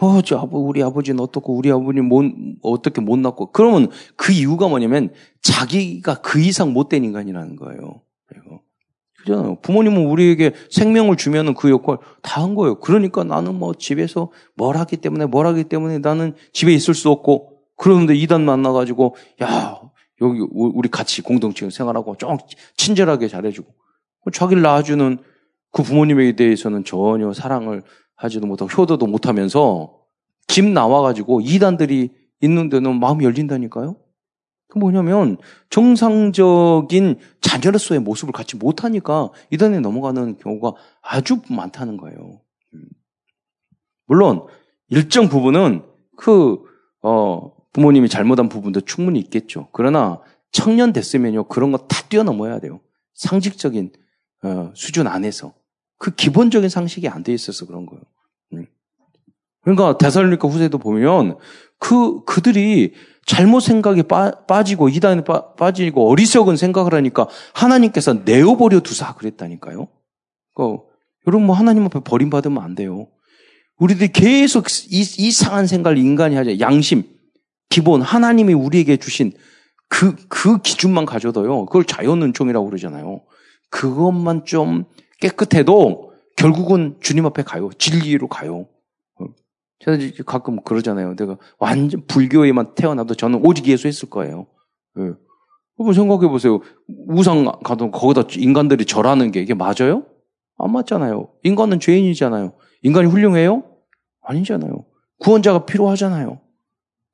[0.01, 2.25] 어, 저 아버, 우리 아버지는 어떻고, 우리 아버님 못,
[2.63, 3.51] 어떻게 못 낳고.
[3.51, 8.03] 그러면 그 이유가 뭐냐면 자기가 그 이상 못된 인간이라는 거예요.
[9.29, 9.57] 그잖아요.
[9.63, 12.79] 부모님은 우리에게 생명을 주면은 그 역할 다 한 거예요.
[12.79, 17.59] 그러니까 나는 뭐 집에서 뭘 하기 때문에, 뭘 하기 때문에 나는 집에 있을 수 없고,
[17.77, 19.81] 그러는데 이단 만나가지고, 야,
[20.21, 22.37] 여기 우리 같이 공동체 생활하고 좀
[22.77, 23.73] 친절하게 잘해주고,
[24.33, 25.19] 자기를 낳아주는
[25.73, 27.83] 그 부모님에 대해서는 전혀 사랑을
[28.17, 29.95] 하지도 못하고 효도도 못하면서
[30.47, 32.11] 집 나와가지고 이단들이
[32.41, 33.97] 있는 데는 마음이 열린다니까요?
[34.69, 35.39] 그 뭐냐면
[35.71, 42.41] 정상적인 자녀로서의 모습을 갖지 못하니까 이단에 넘어가는 경우가 아주 많다는 거예요.
[42.75, 42.81] 음.
[44.07, 44.47] 물론
[44.89, 45.83] 일정 부분은
[46.17, 46.59] 그
[47.03, 49.69] 어, 부모님이 잘못한 부분도 충분히 있겠죠.
[49.73, 50.21] 그러나
[50.53, 52.81] 청년 됐으면요 그런 거 다 뛰어넘어야 돼요.
[53.15, 53.93] 상식적인
[54.43, 55.55] 어, 수준 안에서
[55.99, 58.03] 그 기본적인 상식이 안 돼 있어서 그런 거예요.
[58.53, 58.67] 음.
[59.63, 61.39] 그러니까 대살로니까 후세도 보면
[61.79, 62.95] 그 그들이
[63.29, 69.87] 잘못 생각에 빠, 지고 이단에 빠, 빠지고 어리석은 생각을 하니까 하나님께서 내어버려 두사 그랬다니까요.
[70.55, 70.79] 그
[71.27, 73.07] 여러분 뭐 하나님 앞에 버림받으면 안 돼요.
[73.77, 76.59] 우리들이 계속 이, 이상한 생각을 인간이 하자.
[76.59, 77.05] 양심,
[77.69, 79.33] 기본 하나님이 우리에게 주신
[79.91, 81.67] 그, 그 기준만 가져도요.
[81.67, 83.21] 그걸 자연은총이라고 그러잖아요.
[83.69, 84.87] 그것만 좀
[85.21, 87.69] 깨끗해도 결국은 주님 앞에 가요.
[87.77, 88.67] 진리로 가요.
[89.87, 89.97] 어.
[89.99, 91.15] 제가 가끔 그러잖아요.
[91.17, 94.47] 내가 완전 불교에만 태어나도 저는 오직 예수 했을 거예요.
[94.99, 95.13] 예.
[95.77, 96.61] 한번 생각해 보세요.
[97.09, 100.05] 우상 가도 거기다 인간들이 절하는 게 이게 맞아요?
[100.57, 101.29] 안 맞잖아요.
[101.45, 102.53] 인간은 죄인이잖아요.
[102.83, 103.63] 인간이 훌륭해요?
[104.23, 104.85] 아니잖아요.
[105.21, 106.41] 구원자가 필요하잖아요.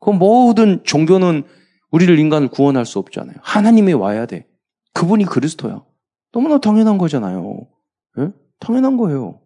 [0.00, 1.44] 그 모든 종교는
[1.90, 3.36] 우리를 인간을 구원할 수 없잖아요.
[3.42, 4.46] 하나님이 와야 돼.
[4.94, 5.84] 그분이 그리스도야.
[6.32, 7.66] 너무나 당연한 거잖아요.
[8.18, 8.32] 예?
[8.60, 9.40] 당연한 거예요.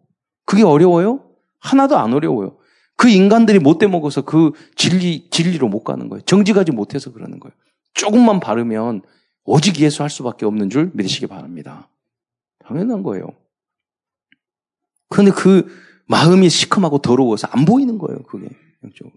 [0.45, 1.25] 그게 어려워요?
[1.59, 2.57] 하나도 안 어려워요.
[2.99, 6.21] 그 인간들이 못돼 먹어서 그 진리, 진리로 못 가는 거예요.
[6.23, 7.53] 정직하지 못해서 그러는 거예요.
[7.93, 9.03] 조금만 바르면
[9.45, 11.87] 오직 예수 할 수밖에 없는 줄 믿으시기 바랍니다.
[12.59, 13.29] 당연한 거예요.
[15.07, 15.73] 그런데 그
[16.07, 18.49] 마음이 시커하고 더러워서 안 보이는 거예요, 그게.
[18.83, 19.13] 영적으로.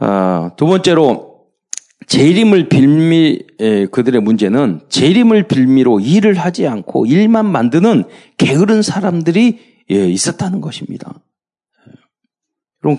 [0.00, 1.46] 아, 두 번째로,
[2.08, 3.46] 재림을 빌미
[3.92, 8.06] 그들의 문제는 재림을 빌미로 일을 하지 않고 일만 만드는
[8.38, 11.22] 게으른 사람들이 예, 있었다는 것입니다.
[12.80, 12.98] 그럼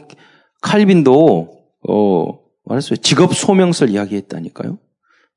[0.62, 2.98] 칼빈도 어 말했어요.
[2.98, 4.80] 직업 소명설 이야기했다니까요.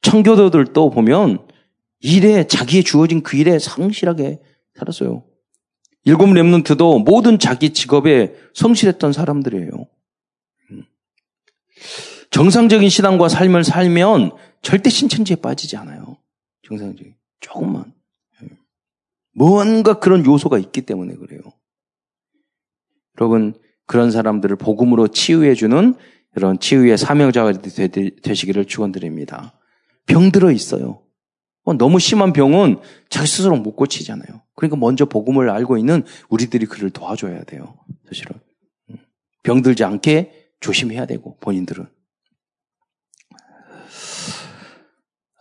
[0.03, 1.47] 청교도들도 보면
[2.01, 4.41] 일에 자기의 주어진 그 일에 성실하게
[4.75, 5.25] 살았어요.
[6.05, 9.71] 일곱 렘넌트도 모든 자기 직업에 성실했던 사람들이에요.
[12.31, 14.31] 정상적인 신앙과 삶을 살면
[14.63, 16.19] 절대 신천지에 빠지지 않아요.
[16.63, 17.15] 정상적인.
[17.41, 17.96] 조금만.
[19.37, 19.39] 예.
[19.39, 21.41] 뭔가 그런 요소가 있기 때문에 그래요.
[23.21, 23.55] 여러분,
[23.87, 25.95] 그런 사람들을 복음으로 치유해주는
[26.37, 27.53] 이런 치유의 사명자가
[28.23, 29.59] 되시기를 축원드립니다.
[30.07, 31.03] 병 들어 있어요.
[31.65, 34.43] 어, 너무 심한 병은 자기 스스로 못 고치잖아요.
[34.55, 37.79] 그러니까 먼저 복음을 알고 있는 우리들이 그를 도와줘야 돼요.
[38.07, 38.39] 사실은.
[38.91, 38.97] 음.
[39.43, 41.87] 병들지 않게 조심해야 되고, 본인들은.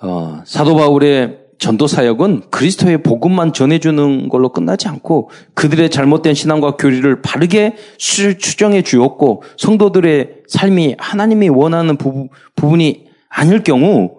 [0.02, 7.22] 어, 사도 바울의 전도 사역은 그리스도의 복음만 전해주는 걸로 끝나지 않고 그들의 잘못된 신앙과 교리를
[7.22, 14.18] 바르게 추정해 주었고 성도들의 삶이 하나님이 원하는 부부, 부분이 아닐 경우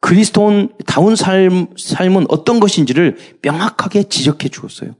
[0.00, 4.94] 그리스도인 다운 삶, 삶은 어떤 것인지를 명확하게 지적해 주었어요.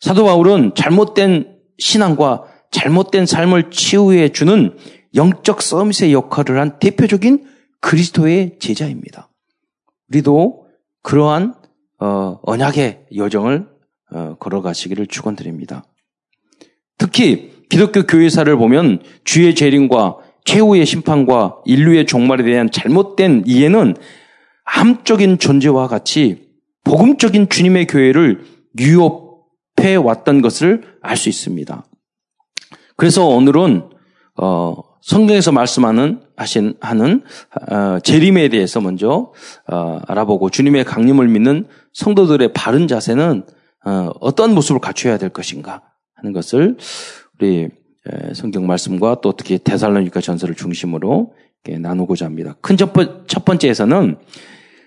[0.00, 4.76] 사도 바울은 잘못된 신앙과 잘못된 삶을 치유해 주는
[5.14, 7.46] 영적 서밋의 역할을 한 대표적인
[7.80, 9.28] 그리스도의 제자입니다.
[10.08, 10.66] 우리도
[11.02, 11.54] 그러한
[12.00, 13.68] 어, 언약의 여정을
[14.12, 15.84] 어, 걸어가시기를 축원드립니다.
[16.98, 23.96] 특히 기독교 교회사를 보면 주의 재림과 최후의 심판과 인류의 종말에 대한 잘못된 이해는
[24.64, 26.48] 암적인 존재와 같이
[26.84, 28.44] 복음적인 주님의 교회를
[28.78, 31.84] 유업해 왔던 것을 알 수 있습니다.
[32.96, 33.90] 그래서 오늘은
[34.36, 37.22] 어, 성경에서 말씀하는 하신 하는
[37.70, 39.32] 어, 재림에 대해서 먼저
[39.70, 43.44] 어, 알아보고 주님의 강림을 믿는 성도들의 바른 자세는
[43.84, 45.82] 어, 떤 모습을 갖춰야 될 것인가
[46.14, 46.78] 하는 것을
[47.38, 47.68] 우리
[48.32, 51.34] 성경 말씀과 또 어떻게 대살로니까 전설을 중심으로
[51.68, 52.56] 나누고자 합니다.
[52.62, 54.16] 큰 첫 번째에서는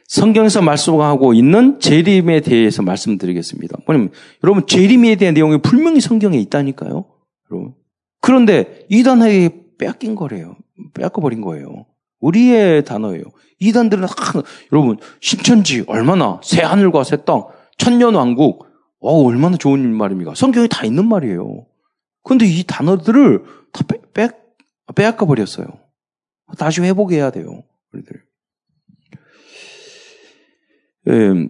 [0.08, 3.78] 성경에서 말씀하고 있는 재림에 대해서 말씀드리겠습니다.
[3.86, 4.12] 뭐냐면
[4.44, 7.06] 여러분 재림에 대한 내용이 분명히 성경에 있다니까요.
[7.52, 7.74] 여러분.
[8.22, 10.56] 그런데 이단에게 빼앗긴 거래요.
[10.94, 11.86] 빼앗겨 버린 거예요.
[12.20, 13.24] 우리의 단어예요.
[13.60, 14.10] 이단들은 하,
[14.72, 17.46] 여러분 신천지 얼마나 새 하늘과 새 땅,
[17.78, 18.66] 천년 왕국,
[19.00, 20.34] 어 얼마나 좋은 말입니까?
[20.36, 21.66] 성경에 다 있는 말이에요.
[22.24, 24.30] 그런데 이 단어들을 다 빼, 빼,
[24.96, 25.68] 빼앗겨 버렸어요.
[26.58, 27.63] 다시 회복해야 돼요.
[27.94, 28.24] 우리들.
[31.10, 31.48] 예,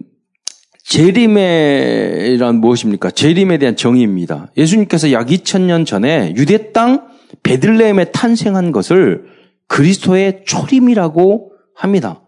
[0.84, 3.10] 재림이란 무엇입니까?
[3.10, 4.50] 재림에 대한 정의입니다.
[4.56, 7.07] 예수님께서 약 2000년 전에 유대 땅
[7.42, 9.26] 베들레헴에 탄생한 것을
[9.66, 12.22] 그리스도의 초림이라고 합니다.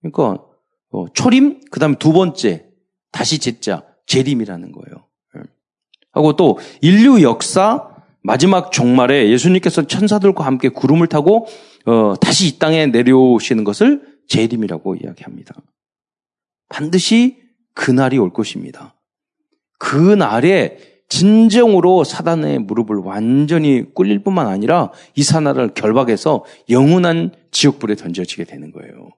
[0.00, 0.44] 그러니까
[0.90, 2.66] 어, 초림 그다음에 두 번째
[3.12, 5.06] 다시 제자 재림이라는 거예요.
[5.36, 5.42] 예.
[6.12, 7.88] 하고 또 인류 역사
[8.22, 11.46] 마지막 종말에 예수님께서 천사들과 함께 구름을 타고
[11.86, 15.54] 어, 다시 이 땅에 내려오시는 것을 재림이라고 이야기합니다.
[16.68, 17.38] 반드시
[17.74, 18.94] 그날이 올 것입니다.
[19.78, 28.44] 그 날에 진정으로 사단의 무릎을 완전히 꿀릴 뿐만 아니라 이 사나를 결박해서 영원한 지옥불에 던져지게
[28.44, 29.10] 되는 거예요.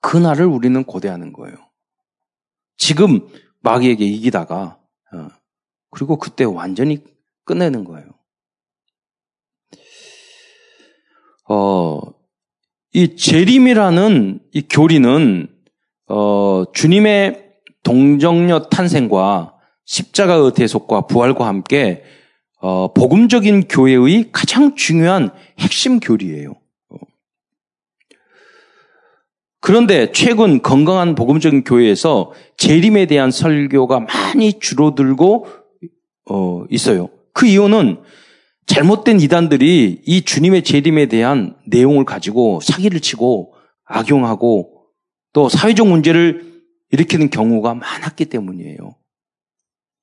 [0.00, 1.56] 그 날을 우리는 고대하는 거예요.
[2.76, 3.28] 지금
[3.60, 4.78] 마귀에게 이기다가
[5.12, 5.28] 어,
[5.90, 7.02] 그리고 그때 완전히
[7.44, 8.06] 끝내는 거예요.
[11.48, 12.00] 어,
[12.92, 15.48] 이 재림이라는 이 교리는
[16.08, 19.55] 어, 주님의 동정녀 탄생과
[19.86, 22.02] 십자가의 대속과 부활과 함께
[22.60, 26.54] 어, 복음적인 교회의 가장 중요한 핵심 교리예요.
[29.60, 35.46] 그런데 최근 건강한 복음적인 교회에서 재림에 대한 설교가 많이 줄어들고
[36.30, 37.08] 어, 있어요.
[37.32, 38.00] 그 이유는
[38.66, 44.82] 잘못된 이단들이 이 주님의 재림에 대한 내용을 가지고 사기를 치고 악용하고
[45.32, 48.94] 또 사회적 문제를 일으키는 경우가 많았기 때문이에요.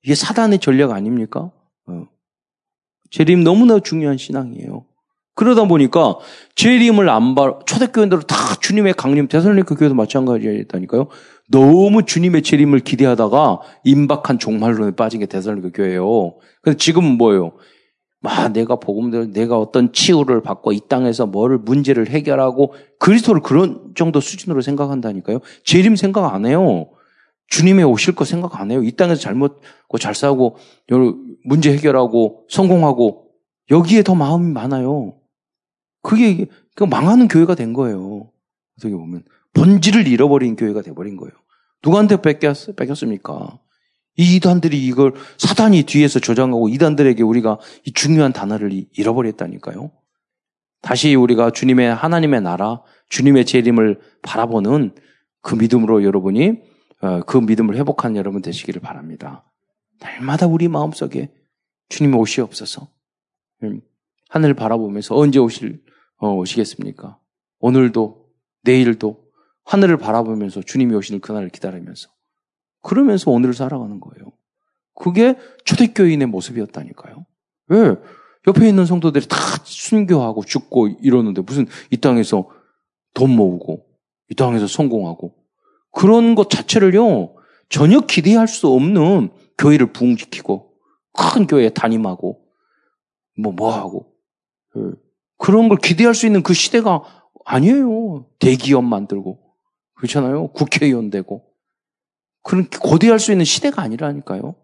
[0.04, 1.50] 이게 사단의 전략 아닙니까?
[1.86, 2.06] 어.
[3.10, 4.84] 재림 너무나 중요한 신앙이에요.
[5.34, 6.18] 그러다 보니까
[6.54, 11.08] 재림을 안 봐, 초대교인들은 다 주님의 강림, 대선리니까 교회도 마찬가지였다니까요.
[11.50, 16.36] 너무 주님의 재림을 기대하다가 임박한 종말론에 빠진 게 대선리니까 교회예요.
[16.62, 17.52] 근데 지금은 뭐예요?
[18.20, 24.20] 막 내가 복음대로 내가 어떤 치유를 받고 이 땅에서 뭐를 문제를 해결하고 그리스도를 그런 정도
[24.20, 25.40] 수준으로 생각한다니까요.
[25.64, 26.88] 재림 생각 안 해요.
[27.48, 28.82] 주님의 오실 거 생각 안 해요.
[28.82, 30.56] 이 땅에서 잘못고 잘 싸우고
[31.44, 33.28] 문제 해결하고 성공하고
[33.70, 35.16] 여기에 더 마음이 많아요.
[36.02, 38.30] 그게 그 망하는 교회가 된 거예요.
[38.78, 41.32] 어떻게 보면 본질을 잃어버린 교회가 돼버린 거예요.
[41.82, 43.58] 누구한테 뺏겼, 뺏겼습니까?
[44.16, 49.90] 이 이단들이 이걸 사단이 뒤에서 조장하고 이단들에게 우리가 이 중요한 단어를 잃어버렸다니까요.
[50.82, 54.94] 다시 우리가 주님의 하나님의 나라, 주님의 재림을 바라보는
[55.40, 56.54] 그 믿음으로 여러분이 어,
[57.26, 59.44] 그 믿음을 회복하는 여러분 되시기를 바랍니다.
[60.00, 61.32] 날마다 우리 마음속에
[61.88, 62.88] 주님의 오시옵소서.
[63.62, 63.80] 음,
[64.28, 65.82] 하늘 바라보면서 언제 오실
[66.16, 67.18] 어, 오시겠습니까?
[67.60, 68.28] 오늘도
[68.62, 69.24] 내일도
[69.64, 72.08] 하늘을 바라보면서 주님이 오시는 그날을 기다리면서
[72.82, 74.32] 그러면서 오늘을 살아가는 거예요.
[74.94, 77.26] 그게 초대교인의 모습이었다니까요.
[77.68, 77.96] 왜?
[78.46, 82.48] 옆에 있는 성도들이 다 순교하고 죽고 이러는데 무슨 이 땅에서
[83.14, 83.86] 돈 모으고
[84.30, 85.34] 이 땅에서 성공하고
[85.94, 87.34] 그런 것 자체를요
[87.68, 90.72] 전혀 기대할 수 없는 교회를 부흥시키고
[91.12, 92.40] 큰 교회에 담임하고
[93.38, 94.12] 뭐 뭐하고
[94.76, 94.80] 예.
[95.38, 97.02] 그런 걸 기대할 수 있는 그 시대가
[97.44, 98.26] 아니에요.
[98.38, 99.38] 대기업 만들고
[99.96, 100.48] 그렇잖아요.
[100.48, 101.44] 국회의원 되고
[102.42, 104.54] 그런 고대할 수 있는 시대가 아니라니까요.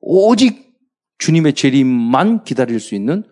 [0.00, 0.76] 오직
[1.18, 3.24] 주님의 재림만 기다릴 수 있는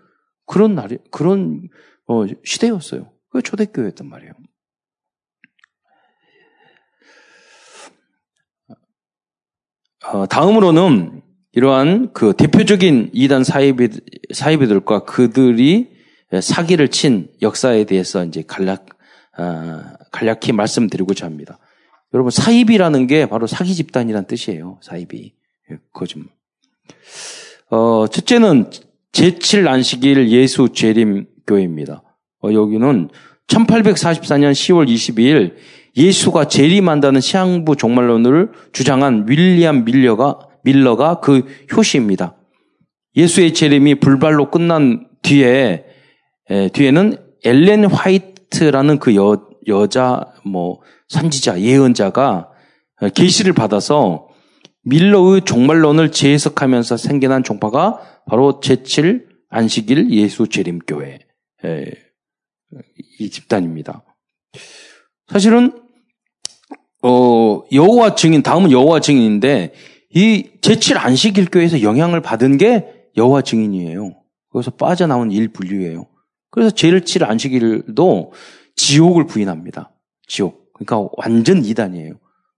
[0.45, 1.69] 그런 날, 그런
[2.07, 3.13] 어, 시대였어요.
[3.31, 4.33] 그 초대교회였단 말이에요.
[10.13, 13.89] 어, 다음으로는 이러한 그 대표적인 이단 사이비,
[14.33, 15.89] 사이비들과 그들이
[16.41, 18.87] 사기를 친 역사에 대해서 이제 간략,
[19.39, 21.59] 어, 간략히 말씀드리고자 합니다.
[22.15, 24.79] 여러분 사입이라는 게 바로 사기 집단이란 뜻이에요.
[24.83, 25.33] 사입이
[25.71, 26.19] 예, 거짓
[27.71, 28.71] 어, 첫째는
[29.13, 32.03] 제7 안식일 예수 재림 교회입니다.
[32.43, 33.09] 어, 여기는
[33.49, 35.55] 1844년 10월 22일
[35.97, 42.37] 예수가 재림한다는 시향부 종말론을 주장한 윌리엄 밀러가 밀러가 그 효시입니다.
[43.17, 45.85] 예수의 재림이 불발로 끝난 뒤에
[46.51, 52.51] 에, 뒤에는 엘렌 화이트라는 그 여, 여자 뭐 선지자, 예언자가
[53.15, 54.29] 계시를 받아서
[54.83, 61.19] 밀러의 종말론을 재해석하면서 생겨난 종파가 바로 제7 안식일 예수 재림교회
[63.19, 64.05] 이 집단입니다.
[65.29, 65.86] 사실은
[67.09, 69.73] 어, 여호와 증인 다음은 여호와 증인인데
[70.13, 74.13] 이 제7 안식일 교회에서 영향을 받은 게 여호와 증인이에요.
[74.51, 76.07] 거기서 빠져나온 일 분류예요.
[76.51, 78.33] 그래서 제7 안식일도
[78.75, 79.93] 지옥을 부인합니다.
[80.27, 80.73] 지옥.
[80.73, 82.15] 그러니까 완전 이단이에요.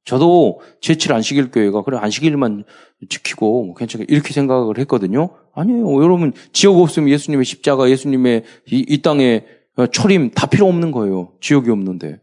[0.07, 2.65] 저도 제7 안식일 교회가 그래 안식일만
[3.11, 5.29] 지키고 뭐 괜찮게 이렇게 생각을 했거든요.
[5.55, 6.03] 아니에요.
[6.03, 9.45] 여러분 지옥 없으면 예수님의 십자가, 예수님의 이, 이 땅에
[9.93, 11.33] 초림 다 필요 없는 거예요.
[11.43, 12.21] 지옥이 없는데.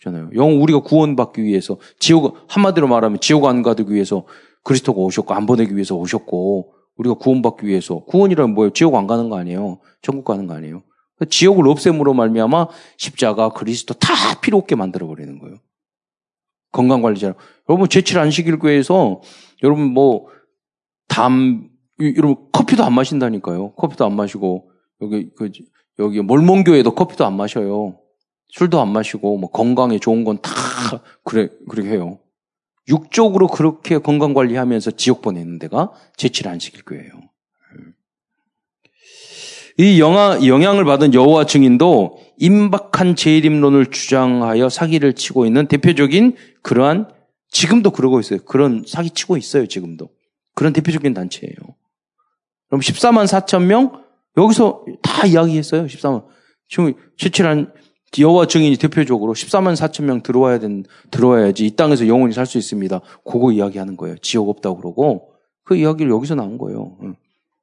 [0.00, 0.30] 그렇잖아요.
[0.34, 4.24] 영 우리가 구원받기 위해서 지옥 한마디로 말하면 지옥 안 가기 위해서
[4.64, 8.70] 그리스도가 오셨고 안 보내기 위해서 오셨고 우리가 구원받기 위해서 구원이라면 뭐예요?
[8.72, 9.78] 지옥 안 가는 거 아니에요?
[10.02, 10.82] 천국 가는 거 아니에요?
[11.28, 15.56] 지옥을 없앰으로 말미암아 십자가 그리스도 다 필요 없게 만들어 버리는 거예요.
[16.72, 17.34] 건강 관리자.
[17.68, 19.20] 여러분, 제칠 안식일교회에서
[19.62, 20.28] 여러분 뭐,
[21.08, 21.68] 담,
[22.00, 23.72] 여러분 커피도 안 마신다니까요.
[23.74, 24.70] 커피도 안 마시고,
[25.02, 25.50] 여기, 그,
[25.98, 27.99] 여기 몰몬교회도 커피도 안 마셔요.
[28.52, 30.50] 술도 안 마시고, 뭐 건강에 좋은 건 다,
[31.24, 32.18] 그래, 그렇게 해요.
[32.88, 37.12] 육적으로 그렇게 건강 관리하면서 지옥 보내는 데가 제칠 안식일 교회예요.
[39.78, 47.08] 이 영화, 영향을 받은 여호와 증인도 임박한 재림론을 주장하여 사기를 치고 있는 대표적인 그러한
[47.48, 48.40] 지금도 그러고 있어요.
[48.44, 49.66] 그런 사기 치고 있어요.
[49.66, 50.10] 지금도
[50.54, 51.54] 그런 대표적인 단체예요.
[52.68, 54.02] 그럼 14만 4천 명
[54.36, 55.86] 여기서 다 이야기했어요.
[55.86, 56.26] 14만
[56.68, 57.72] 지금 실질한
[58.18, 63.00] 여호와 증인이 대표적으로 14만 4천 명 들어와야 된 들어와야지 이 땅에서 영원히 살 수 있습니다.
[63.24, 64.16] 그거 이야기하는 거예요.
[64.18, 65.32] 지옥 없다고 그러고
[65.64, 66.96] 그 이야기를 여기서 나온 거예요.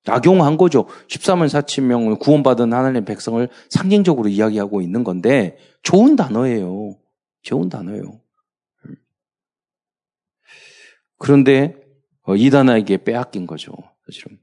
[0.08, 0.88] 악용한 거죠.
[1.10, 6.96] 14만 4천 명을 구원받은 하나님의 백성을 상징적으로 이야기하고 있는 건데 좋은 단어예요.
[7.42, 8.22] 좋은 단어예요.
[11.18, 11.76] 그런데
[12.24, 13.74] 어, 이단에게 빼앗긴 거죠.
[14.06, 14.40] 사실은.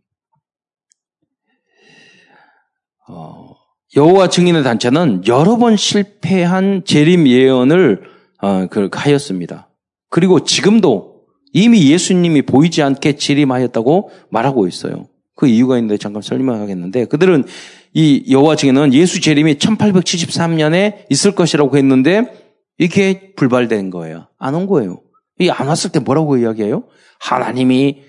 [3.09, 3.55] 어,
[3.96, 8.02] 여호와 증인의 단체는 여러 번 실패한 재림 예언을
[8.42, 9.68] 어, 그, 하였습니다.
[10.11, 15.07] 그리고 지금도 이미 예수님이 보이지 않게 재림하였다고 말하고 있어요.
[15.37, 17.44] 그 이유가 있는데 잠깐 설명하겠는데 그들은
[17.92, 22.33] 이 여호와 증인은 예수 재림이 1873년에 있을 것이라고 했는데
[22.78, 24.28] 이게 불발된 거예요.
[24.38, 25.00] 안 온 거예요.
[25.40, 26.85] 이 안 왔을 때 뭐라고 이야기해요?
[27.20, 28.02] 하나님이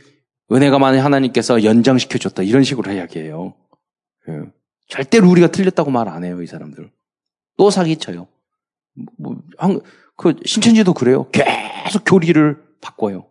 [0.52, 3.54] 은혜가 많은 하나님께서 연장시켜 줬다 이런 식으로 이야기해요.
[4.92, 4.94] 예.
[4.94, 6.92] 절대로 우리가 틀렸다고 말 안 해요 이 사람들.
[7.58, 8.28] 또 사기쳐요.
[9.18, 9.80] 뭐, 한,
[10.16, 11.28] 그 신천지도 그래요.
[11.32, 13.26] 계속 교리를 바꿔요.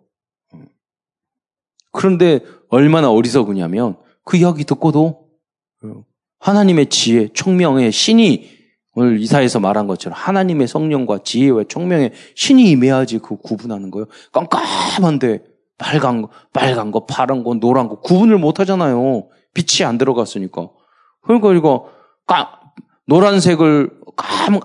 [1.93, 5.29] 그런데 얼마나 어리석으냐면 그 이야기 듣고도
[6.41, 8.51] 하나님의 지혜, 총명의 신이
[8.97, 14.07] 오늘 이사에서 말한 것처럼 하나님의 성령과 지혜와 총명의 신이 임해야지 그 구분하는 거예요.
[14.33, 15.45] 깜깜한데
[15.79, 19.29] 빨간 거, 빨간 거, 파란 거, 노란 거 구분을 못 하잖아요.
[19.53, 20.69] 빛이 안 들어갔으니까.
[21.25, 21.91] 그러니까 이거
[22.27, 22.61] 까,
[23.07, 24.01] 노란색을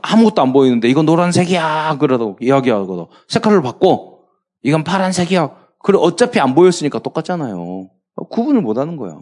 [0.01, 3.05] 아무것도 안 보이는데 이건 노란색이야 그러다고 이야기하거든.
[3.27, 4.19] 색깔을 바꿔.
[4.61, 5.55] 이건 파란색이야.
[5.79, 7.89] 그래 어차피 안 보였으니까 똑같잖아요.
[8.29, 9.17] 구분을 못 하는 거야.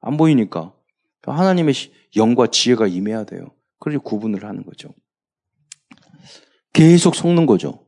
[0.00, 0.72] 안 보이니까.
[1.22, 1.74] 하나님의
[2.16, 3.46] 영과 지혜가 임해야 돼요.
[3.78, 4.90] 그래서 구분을 하는 거죠.
[6.72, 7.84] 계속 속는 거죠.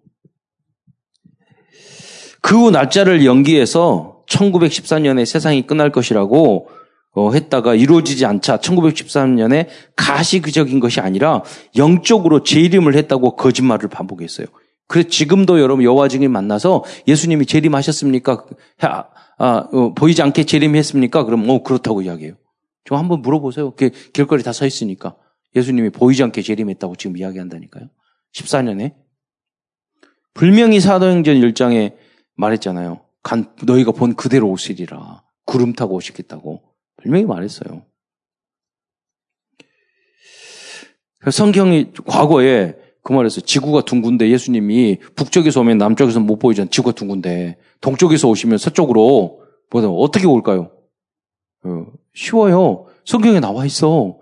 [2.41, 6.69] 그 후 날짜를 연기해서 1914년에 세상이 끝날 것이라고
[7.15, 11.43] 어, 했다가 이루어지지 않자 1913년에 가시적인 것이 아니라
[11.77, 14.47] 영적으로 재림을 했다고 거짓말을 반복했어요.
[14.89, 18.47] 그래서 지금도 여러분 여호와 증인 만나서 예수님이 재림하셨습니까?
[18.83, 19.05] 아,
[19.39, 21.25] 아, 어, 보이지 않게 재림했습니까?
[21.25, 22.35] 그럼 뭐 그렇다고 이야기해요.
[22.85, 23.75] 좀 한번 물어보세요.
[24.13, 25.17] 길거리 다 서 있으니까
[25.55, 27.89] 예수님이 보이지 않게 재림했다고 지금 이야기한다니까요.
[28.35, 28.95] 14년에
[30.35, 31.95] 불명히 사도행전 1장에
[32.37, 33.01] 말했잖아요.
[33.23, 35.23] 간, 너희가 본 그대로 오시리라.
[35.45, 36.63] 구름 타고 오시겠다고
[37.03, 37.83] 분명히 말했어요.
[41.31, 46.71] 성경이 과거에 그 말에서 지구가 둥근데 예수님이 북쪽에서 오면 남쪽에서 못 보이잖아요.
[46.71, 50.71] 지구가 둥근데 동쪽에서 오시면 서쪽으로 뭐다 어떻게 올까요?
[51.65, 52.87] 어, 쉬워요.
[53.05, 54.19] 성경에 나와 있어.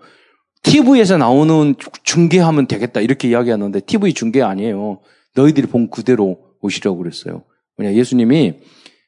[0.63, 5.01] TV에서 나오는 중계하면 되겠다 이렇게 이야기하는데 TV 중계 아니에요.
[5.35, 7.43] 너희들이 본 그대로 오시라고 그랬어요.
[7.77, 8.59] 왜냐 예수님이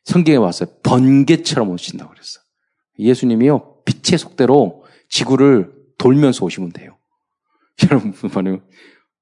[0.03, 0.69] 성경에 왔어요.
[0.83, 2.42] 번개처럼 오신다고 그랬어요.
[3.03, 6.97] 예수님이요 빛의 속대로 지구를 돌면서 오시면 돼요.
[7.89, 8.61] 여러분 말해요.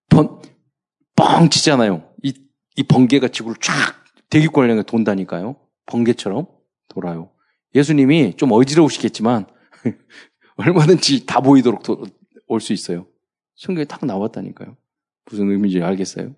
[0.09, 0.41] 번,
[1.15, 2.09] 뻥 치잖아요.
[2.23, 2.33] 이,
[2.75, 3.73] 이 번개가 지구를 쫙
[4.29, 5.57] 대기권을 향해 돈다니까요.
[5.85, 6.47] 번개처럼
[6.87, 7.31] 돌아요.
[7.75, 9.47] 예수님이 좀 어지러우시겠지만
[10.57, 11.83] 얼마든지 다 보이도록
[12.47, 13.07] 올 수 있어요.
[13.55, 14.75] 성경에 딱 나왔다니까요.
[15.25, 16.35] 무슨 의미인지 알겠어요?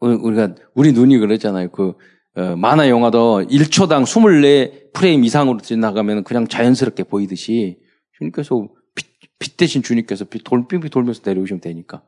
[0.00, 1.70] 우리가, 우리 눈이 그랬잖아요.
[1.70, 1.94] 그, 어,
[2.34, 7.78] 만화 영화도 1초당 24 프레임 이상으로 지나가면 그냥 자연스럽게 보이듯이
[8.18, 9.06] 주님께서 빛,
[9.38, 12.02] 빛 대신 주님께서 빛 돌 빙빙 돌면서 내려오시면 되니까.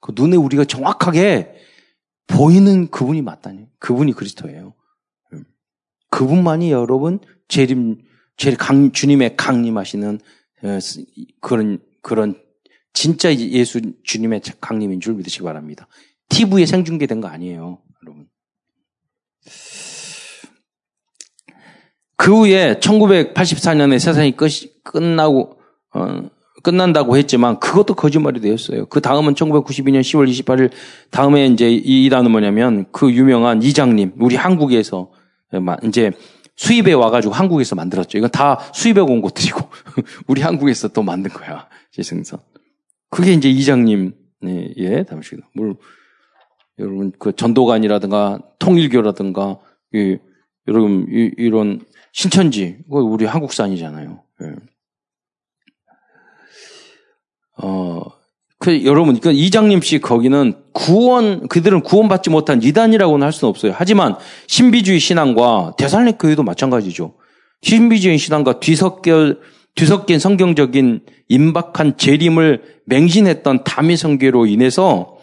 [0.00, 1.54] 그 눈에 우리가 정확하게
[2.26, 3.66] 보이는 그분이 맞다니.
[3.78, 4.74] 그분이 그리스도예요.
[5.32, 5.44] 음.
[6.10, 7.18] 그분만이 여러분
[7.48, 8.02] 재림,
[8.36, 10.20] 제일 강, 주님의 강림하시는
[10.62, 10.78] 어,
[11.40, 12.40] 그런, 그런
[12.92, 15.88] 진짜 예수 주님의 강림인 줄 믿으시기 바랍니다.
[16.28, 18.28] TV에 생중계된 거 아니에요, 여러분.
[22.20, 24.50] 그 후에 1984년에 세상이 끝,
[24.84, 25.56] 끝나고,
[25.94, 26.22] 어,
[26.62, 28.84] 끝난다고 했지만 그것도 거짓말이 되었어요.
[28.90, 30.70] 그 다음은 1992년 10월 28일
[31.10, 35.10] 다음에 이제 이 일화는 뭐냐면 그 유명한 이장님, 우리 한국에서
[35.82, 36.12] 이제
[36.56, 38.18] 수입에 와가지고 한국에서 만들었죠.
[38.18, 39.58] 이건 다 수입에 온 것들이고
[40.28, 41.68] 우리 한국에서 또 만든 거야.
[41.90, 42.40] 지승선.
[43.08, 44.12] 그게 이제 이장님,
[44.42, 45.46] 네, 예, 잠시만요.
[45.54, 45.74] 물,
[46.78, 49.58] 여러분, 그 전도관이라든가 통일교라든가,
[49.94, 50.18] 이,
[50.68, 51.80] 여러분, 이, 이런
[52.12, 54.22] 신천지, 그거 우리 한국산이잖아요.
[54.42, 54.54] 예.
[57.62, 58.02] 어,
[58.58, 63.72] 그, 여러분, 그 이장님 씨 거기는 구원, 그들은 구원받지 못한 이단이라고는 할 수는 없어요.
[63.74, 64.16] 하지만
[64.48, 67.14] 신비주의 신앙과 대살릭 교회도 마찬가지죠.
[67.62, 69.34] 신비주의 신앙과 뒤섞여,
[69.74, 75.16] 뒤섞인 성경적인 임박한 재림을 맹신했던 담의 성계로 인해서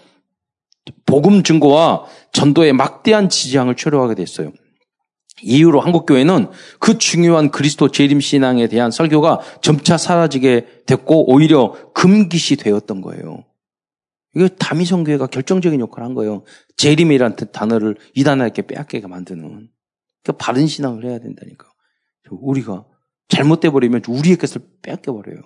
[1.06, 4.52] 복음 증거와 전도에 막대한 지지항을 초래하게 됐어요.
[5.42, 12.56] 이후로 한국 교회는 그 중요한 그리스도 재림 신앙에 대한 설교가 점차 사라지게 됐고 오히려 금기시
[12.58, 13.44] 되었던 거예요.
[14.36, 16.44] 이거 다미성 교회가 결정적인 역할을 한 거예요.
[16.78, 19.70] 재림이라는 단어를 이단에게 빼앗게 만드는.
[20.24, 21.68] 그러니까 바른 신앙을 해야 된다니까.
[22.30, 22.86] 우리가
[23.30, 25.42] 잘못돼 버리면 우리의 것을 빼앗겨 버려요.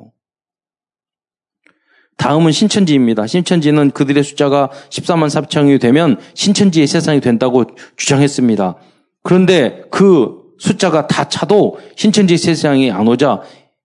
[2.17, 3.25] 다음은 신천지입니다.
[3.27, 7.65] 신천지는 그들의 숫자가 14만 4천이 되면 신천지의 세상이 된다고
[7.95, 8.75] 주장했습니다.
[9.23, 13.41] 그런데 그 숫자가 다 차도 신천지 세상이 안 오자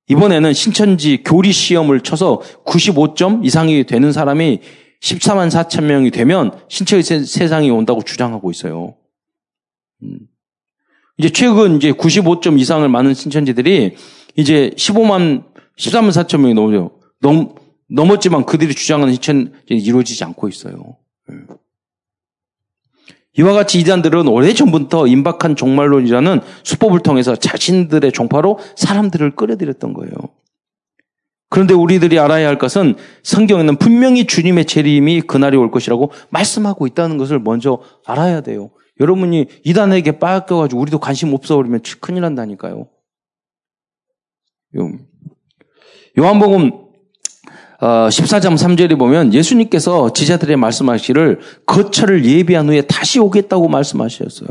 [0.09, 4.61] 이번에는 신천지 교리 시험을 쳐서 95점 이상이 되는 사람이
[5.03, 8.95] 14만 4천 명이 되면 신천지 세상이 온다고 주장하고 있어요.
[10.03, 10.18] 음.
[11.18, 13.97] 이제 최근 이제 95점 이상을 많은 신천지들이
[14.37, 15.45] 이제 15만
[15.78, 16.91] 13만 4천 명이 넘어요.
[17.20, 17.55] 넘
[17.89, 20.97] 넘었지만 그들이 주장하는 신천지 이루어지지 않고 있어요.
[23.39, 23.41] 음.
[23.41, 30.12] 이와 같이 이단들은 오래전부터 임박한 종말론이라는 수법을 통해서 자신들의 종파로 사람들을 끌어들였던 거예요.
[31.49, 37.39] 그런데 우리들이 알아야 할 것은 성경에는 분명히 주님의 재림이 그날이 올 것이라고 말씀하고 있다는 것을
[37.39, 38.70] 먼저 알아야 돼요.
[38.99, 42.89] 여러분이 이단에게 빠져가지고 우리도 관심 없어 버리면 큰일 난다니까요.
[46.18, 46.86] 요한복음
[47.81, 54.49] 14장 어, 3절에 보면 예수님께서 지자들의 말씀하시를 거처를 예비한 후에 다시 오겠다고 말씀하셨어요.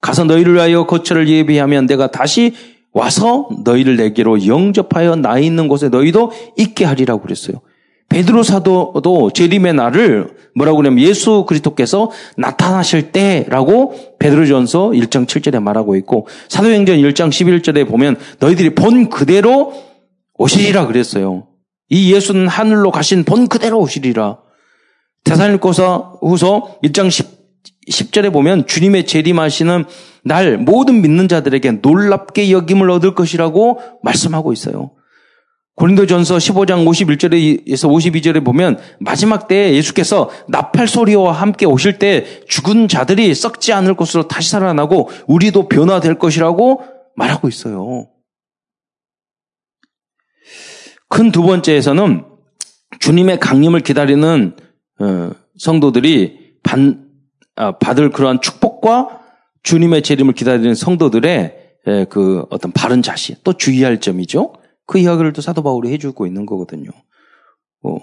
[0.00, 2.54] 가서 너희를 위하여 거처를 예비하면 내가 다시
[2.92, 7.60] 와서 너희를 내게로 영접하여 나 있는 곳에 너희도 있게 하리라고 그랬어요.
[8.08, 16.26] 베드로 사도도 재림의 날을 뭐라고 그러냐면 예수 그리스도께서 나타나실 때라고 베드로전서 1장 7절에 말하고 있고
[16.48, 19.74] 사도행전 1장 11절에 보면 너희들이 본 그대로
[20.38, 21.47] 오시리라 그랬어요.
[21.90, 24.38] 이 예수는 하늘로 가신 본 그대로 오시리라.
[25.24, 27.26] 대사일고서 후서 1장 10,
[27.88, 29.84] 10 절에 보면 주님의 재림하시는
[30.24, 34.92] 날 모든 믿는 자들에게 놀랍게 여김을 얻을 것이라고 말씀하고 있어요.
[35.76, 43.32] 고린도전서 15장 51절에서 52절에 보면 마지막 때에 예수께서 나팔 소리와 함께 오실 때 죽은 자들이
[43.32, 46.82] 썩지 않을 것으로 다시 살아나고 우리도 변화될 것이라고
[47.14, 48.08] 말하고 있어요.
[51.08, 52.24] 큰 두 번째에서는
[53.00, 54.56] 주님의 강림을 기다리는
[55.00, 57.08] 어, 성도들이 반,
[57.56, 59.20] 아, 받을 그러한 축복과
[59.62, 61.56] 주님의 재림을 기다리는 성도들의
[62.10, 64.54] 그 어떤 바른 자신 또 주의할 점이죠.
[64.86, 66.90] 그 이야기를 또 사도 바울이 해주고 있는 거거든요.
[67.82, 67.98] 어,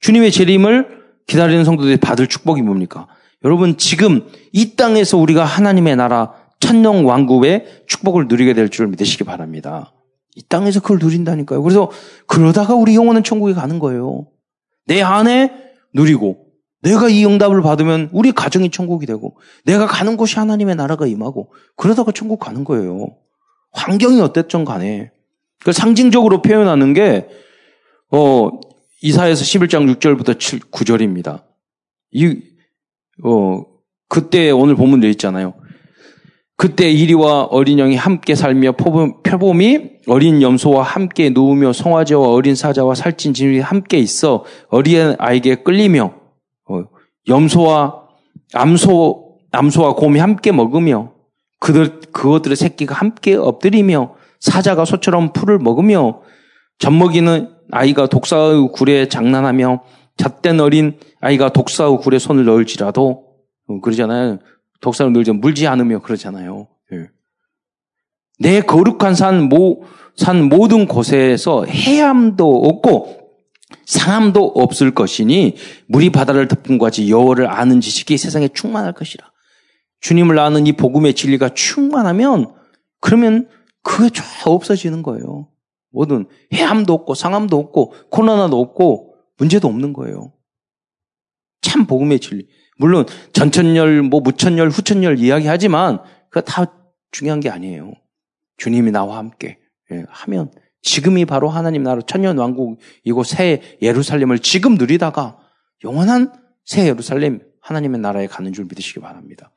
[0.00, 3.08] 주님의 재림을 기다리는 성도들이 받을 축복이 뭡니까?
[3.44, 9.92] 여러분 지금 이 땅에서 우리가 하나님의 나라 천령 왕국의 축복을 누리게 될 줄 믿으시기 바랍니다.
[10.34, 11.62] 이 땅에서 그걸 누린다니까요.
[11.62, 11.90] 그래서
[12.26, 14.26] 그러다가 우리 영혼은 천국에 가는 거예요.
[14.86, 15.52] 내 안에
[15.92, 16.44] 누리고
[16.82, 22.12] 내가 이 응답을 받으면 우리 가정이 천국이 되고 내가 가는 곳이 하나님의 나라가 임하고 그러다가
[22.12, 23.16] 천국 가는 거예요.
[23.72, 25.10] 환경이 어땠든 간에.
[25.64, 27.28] 그 상징적으로 표현하는 게
[28.10, 28.50] 어,
[29.00, 31.42] 이사에서 11장 6절부터 7, 9절입니다.
[32.12, 32.38] 이,
[33.24, 33.64] 어,
[34.08, 35.54] 그때 오늘 본문 돼 있잖아요.
[36.56, 43.34] 그때 이리와 어린 영이 함께 살며 표범이 어린 염소와 함께 누우며 송아지와 어린 사자와 살찐
[43.34, 46.14] 짐이 함께 있어 어린 아이에게 끌리며
[46.68, 46.84] 어,
[47.28, 48.04] 염소와
[48.52, 51.12] 암소 암소와 곰이 함께 먹으며
[51.58, 56.20] 그들 그것들의 새끼가 함께 엎드리며 사자가 소처럼 풀을 먹으며
[56.78, 59.82] 젖먹이는 아이가 독사의 굴에 장난하며
[60.16, 63.24] 잣된 어린 아이가 독사의 굴에 손을 넣을지라도
[63.66, 64.38] 어, 그러잖아요.
[64.84, 66.68] 독사를 늘지 물지 않으며 그러잖아요.
[66.92, 67.08] 예.
[68.38, 73.24] 내 거룩한 산, 모, 산 모든 곳에서 해함도 없고
[73.86, 75.56] 상함도 없을 것이니
[75.88, 79.32] 물이 바다를 덮은 같이 여호를 아는 지식이 세상에 충만할 것이라.
[80.00, 82.54] 주님을 아는 이 복음의 진리가 충만하면
[83.00, 83.48] 그러면
[83.82, 85.48] 그게 쫙 없어지는 거예요.
[85.92, 90.34] 뭐든 해함도 없고 상함도 없고 코로나도 없고 문제도 없는 거예요.
[91.62, 92.46] 참 복음의 진리.
[92.76, 96.66] 물론 전천열, 뭐 무천열, 후천열 이야기하지만 그거 다
[97.10, 97.92] 중요한 게 아니에요.
[98.56, 99.58] 주님이 나와 함께
[99.92, 100.50] 예, 하면
[100.82, 105.38] 지금이 바로 하나님 나라 천년 왕국이고 새 예루살렘을 지금 누리다가
[105.84, 106.32] 영원한
[106.64, 109.50] 새 예루살렘 하나님의 나라에 가는 줄 믿으시기 바랍니다.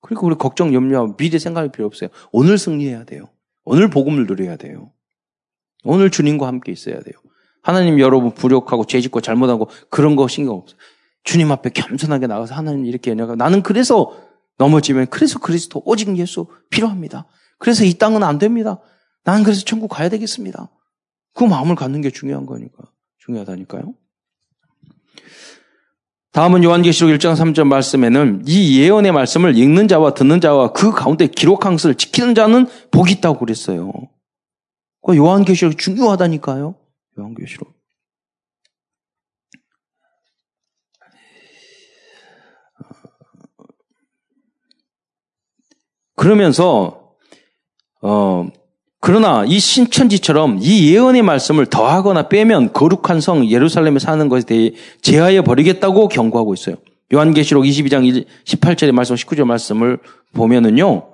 [0.00, 2.10] 그리고 우리 걱정, 염려, 미래 생각할 필요 없어요.
[2.32, 3.28] 오늘 승리해야 돼요.
[3.64, 4.90] 오늘 복음을 누려야 돼요.
[5.84, 7.14] 오늘 주님과 함께 있어야 돼요.
[7.62, 10.76] 하나님 여러분 부력하고 죄짓고 잘못하고 그런 거 신경 없어요.
[11.24, 14.16] 주님 앞에 겸손하게 나가서 하나님 이렇게 연약하고 나는 그래서
[14.58, 17.26] 넘어지면 그래서 그리스도 오직 예수 필요합니다.
[17.58, 18.80] 그래서 이 땅은 안 됩니다.
[19.24, 20.68] 나는 그래서 천국 가야 되겠습니다.
[21.34, 22.84] 그 마음을 갖는 게 중요한 거니까.
[23.18, 23.94] 중요하다니까요.
[26.32, 31.74] 다음은 요한계시록 1장 3절 말씀에는 이 예언의 말씀을 읽는 자와 듣는 자와 그 가운데 기록한
[31.74, 33.92] 것을 지키는 자는 복이 있다고 그랬어요.
[35.02, 36.74] 그 요한계시록이 중요하다니까요.
[37.18, 37.81] 요한계시록.
[46.22, 47.14] 그러면서
[48.00, 48.46] 어
[49.00, 54.70] 그러나 이 신천지처럼 이 예언의 말씀을 더하거나 빼면 거룩한 성 예루살렘에 사는 것에 대해
[55.00, 56.76] 제하여 버리겠다고 경고하고 있어요.
[57.12, 59.98] 요한계시록 22장 18절의 말씀, 19절 말씀을
[60.32, 61.08] 보면은요,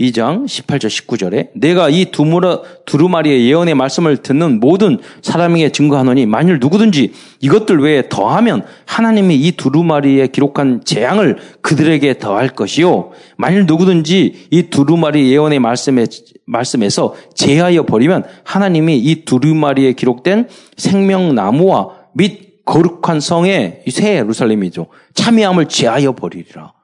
[0.00, 7.12] 2장 18절 19절에 내가 이 두무라, 두루마리의 예언의 말씀을 듣는 모든 사람에게 증거하노니 만일 누구든지
[7.40, 15.32] 이것들 외에 더하면 하나님이 이 두루마리에 기록한 재앙을 그들에게 더할 것이요 만일 누구든지 이 두루마리
[15.32, 16.06] 예언의 말씀에
[16.46, 26.12] 말씀에서 제하여 버리면 하나님이 이 두루마리에 기록된 생명나무와 및 거룩한 성의 새 예루살렘이죠 참여함을 제하여
[26.12, 26.77] 버리리라.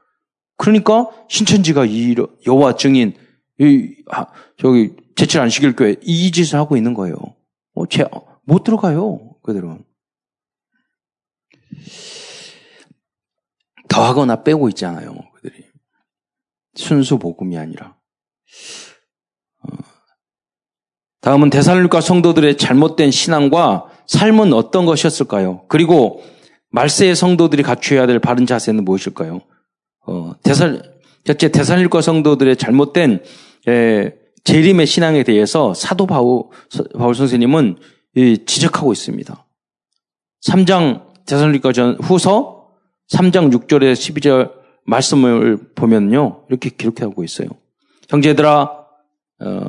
[0.65, 2.15] 그러니까 신천지가 이
[2.47, 3.13] 여호와 증인
[3.61, 4.25] 이 아,
[4.57, 7.17] 저기 제칠 안식일 교회 이 짓을 하고 있는 거예요.
[7.75, 8.07] 어, 제,
[8.45, 9.37] 못 들어가요.
[9.43, 9.85] 그들은.
[13.89, 15.15] 더하거나 빼고 있잖아요.
[15.35, 15.67] 그들이.
[16.77, 17.99] 순수 복음이 아니라.
[19.65, 19.77] 어.
[21.21, 25.67] 다음은 대살로니가 성도들의 잘못된 신앙과 삶은 어떤 것이었을까요?
[25.69, 26.23] 그리고
[26.71, 29.43] 말세의 성도들이 갖춰야 될 바른 자세는 무엇일까요?
[30.07, 30.83] 어, 대살,
[31.25, 33.23] 첫째, 대살일과 성도들의 잘못된,
[33.69, 36.45] 에, 재림의 신앙에 대해서 사도 바울,
[36.97, 37.77] 바울 선생님은
[38.17, 39.47] 이, 지적하고 있습니다.
[40.47, 42.69] 3장 대살일과 전, 후서
[43.13, 44.53] 3장 6절에 12절
[44.87, 46.45] 말씀을 보면요.
[46.51, 47.49] 이렇게 기록하고 있어요.
[48.09, 48.71] 형제들아,
[49.41, 49.69] 어,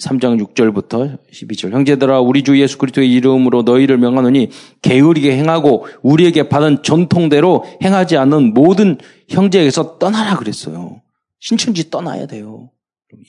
[0.00, 1.72] 3장 6절부터 12절.
[1.72, 8.54] 형제들아 우리 주 예수 그리스도의 이름으로 너희를 명하노니 게으르게 행하고 우리에게 받은 전통대로 행하지 않는
[8.54, 8.96] 모든
[9.28, 11.02] 형제에게서 떠나라 그랬어요.
[11.40, 12.70] 신천지 떠나야 돼요.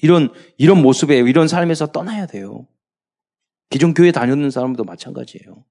[0.03, 2.67] 이런 이런 모습에 이런 삶에서 떠나야 돼요.
[3.69, 5.63] 기존 교회 다녔는 사람도 마찬가지예요.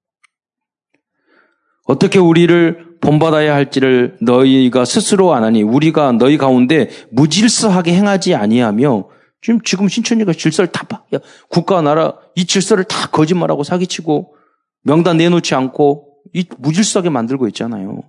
[1.85, 9.61] 어떻게 우리를 본받아야 할지를 너희가 스스로 안 하니 우리가 너희 가운데 무질서하게 행하지 아니하며 지금,
[9.61, 11.03] 지금 신천지가 질서를 다 봐.
[11.13, 11.19] 야,
[11.49, 14.35] 국가, 나라, 이 질서를 다 거짓말하고 사기치고
[14.83, 18.03] 명단 내놓지 않고 이 무질서하게 만들고 있잖아요.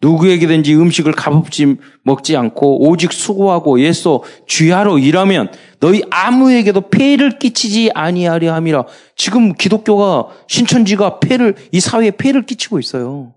[0.00, 5.50] 누구에게든지 음식을 값없이 먹지 않고 오직 수고하고 예수 주야로 일하면
[5.80, 8.84] 너희 아무에게도 폐를 끼치지 아니하려 함이라.
[9.16, 13.34] 지금 기독교가 신천지가 폐를 이 사회에 폐를 끼치고 있어요.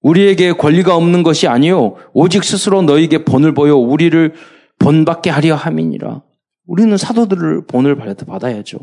[0.00, 4.34] 우리에게 권리가 없는 것이 아니요 오직 스스로 너에게 본을 보여 우리를
[4.78, 6.22] 본받게 하려 함이니라.
[6.66, 8.78] 우리는 사도들을 본을 받아야죠.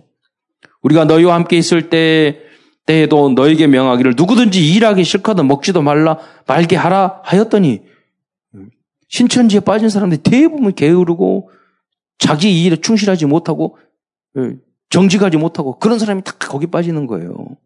[0.82, 2.41] 우리가 너희와 함께 있을 때
[2.86, 7.82] 때에도 너에게 명하기를 누구든지 일하기 싫거든 먹지도 말라 말게 하라 하였더니
[9.07, 11.49] 신천지에 빠진 사람들이 대부분 게으르고
[12.20, 13.78] 자기 일에 충실하지 못하고
[14.38, 14.55] 예,
[14.89, 17.57] 정직하지 못하고 그런 사람이 다 거기 빠지는 거예요.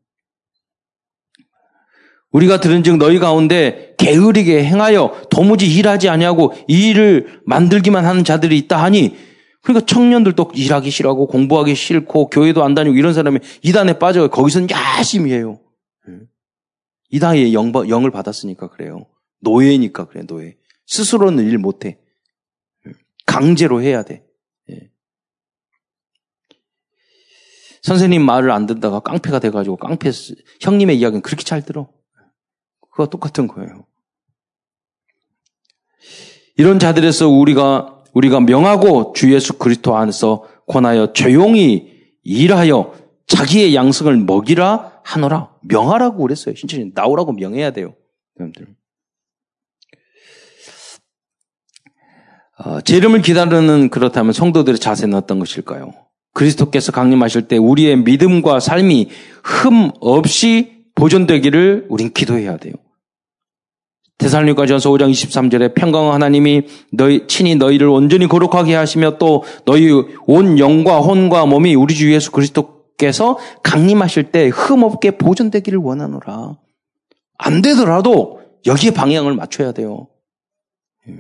[2.32, 8.82] 우리가 들은즉 너희 가운데 게으르게 행하여 도무지 일하지 아니하고 이 일을 만들기만 하는 자들이 있다
[8.82, 9.15] 하니
[9.61, 15.32] 그러니까 청년들도 일하기 싫어하고 공부하기 싫고 교회도 안 다니고 이런 사람이 이단에 빠져 거기서는 열심히
[15.34, 15.59] 해요.
[17.09, 19.07] 이당의 영, 영을 받았으니까 그래요.
[19.41, 20.55] 노예니까 그래, 노예.
[20.86, 21.99] 스스로는 일 못해.
[23.25, 24.23] 강제로 해야 돼.
[24.69, 24.89] 예.
[27.82, 30.11] 선생님 말을 안 듣다가 깡패가 돼가지고 깡패,
[30.61, 31.89] 형님의 이야기는 그렇게 잘 들어.
[32.99, 33.85] 그거 똑같은 거예요.
[36.57, 41.93] 이런 자들에서 우리가, 우리가 명하고 주 예수 그리스도 안에서 권하여 조용히
[42.23, 42.93] 일하여
[43.27, 45.53] 자기의 양성을 먹이라 하노라.
[45.61, 46.55] 명하라고 그랬어요.
[46.55, 47.95] 신천이 나오라고 명해야 돼요.
[48.37, 48.75] 여러분들.
[52.57, 55.93] 어, 제 이름을 기다리는 그렇다면 성도들의 자세는 어떤 것일까요?
[56.33, 59.09] 그리스도께서 강림하실 때 우리의 믿음과 삶이
[59.41, 62.73] 흠 없이 보존되기를 우린 기도해야 돼요.
[64.20, 69.89] 대살리가 전서 5장 23절에 평강 하나님이 너희 친히 너희를 온전히 거룩하게 하시며 또 너희
[70.28, 76.57] 온 영과 혼과 몸이 우리 주 예수 그리스도께서 강림하실 때 흠없게 보존되기를 원하노라.
[77.38, 80.09] 안 되더라도 여기에 방향을 맞춰야 돼요.
[81.07, 81.15] 예.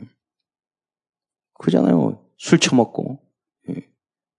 [1.57, 2.19] 그잖아요.
[2.37, 3.17] 술 처먹고.
[3.69, 3.75] 예.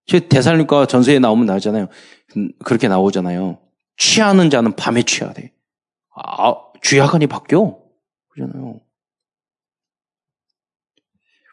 [0.05, 1.89] 제 대살림과 전서에 나오면 나오잖아요.
[2.37, 3.59] 음, 그렇게 나오잖아요.
[3.97, 5.53] 취하는 자는 밤에 취해야 돼.
[6.15, 7.80] 아, 쥐야간이 바뀌어.
[8.41, 8.81] 그러잖아요.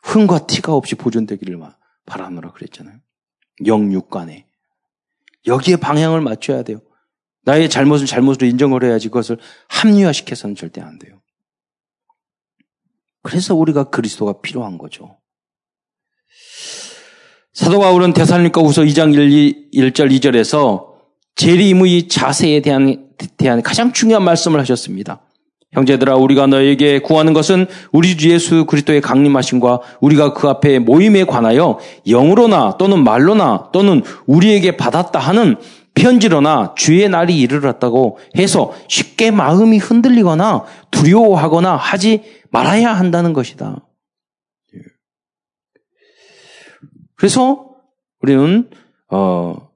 [0.03, 1.59] 흥과 티가 없이 보존되기를
[2.05, 2.99] 바라노라 그랬잖아요.
[3.65, 4.45] 영육간에.
[5.45, 6.79] 여기에 방향을 맞춰야 돼요.
[7.43, 11.21] 나의 잘못은 잘못으로 인정을 해야지 그것을 합리화시켜서는 절대 안 돼요.
[13.21, 15.17] 그래서 우리가 그리스도가 필요한 거죠.
[17.53, 20.95] 사도 바울은 대살림과 후서 2장 1, 1절 2절에서
[21.35, 25.26] 재림의 자세에 대한, 대한 가장 중요한 말씀을 하셨습니다.
[25.77, 31.77] 형제들아 우리가 너에게 구하는 것은 우리 주 예수 그리스도의 강림하심과 우리가 그 앞에 모임에 관하여
[32.07, 35.55] 영으로나 또는 말로나 또는 우리에게 받았다 하는
[35.93, 43.85] 편지로나 주의 날이 이르렀다고 해서 쉽게 마음이 흔들리거나 두려워하거나 하지 말아야 한다는 것이다.
[47.15, 47.67] 그래서
[48.21, 48.69] 우리는
[49.11, 49.69] 어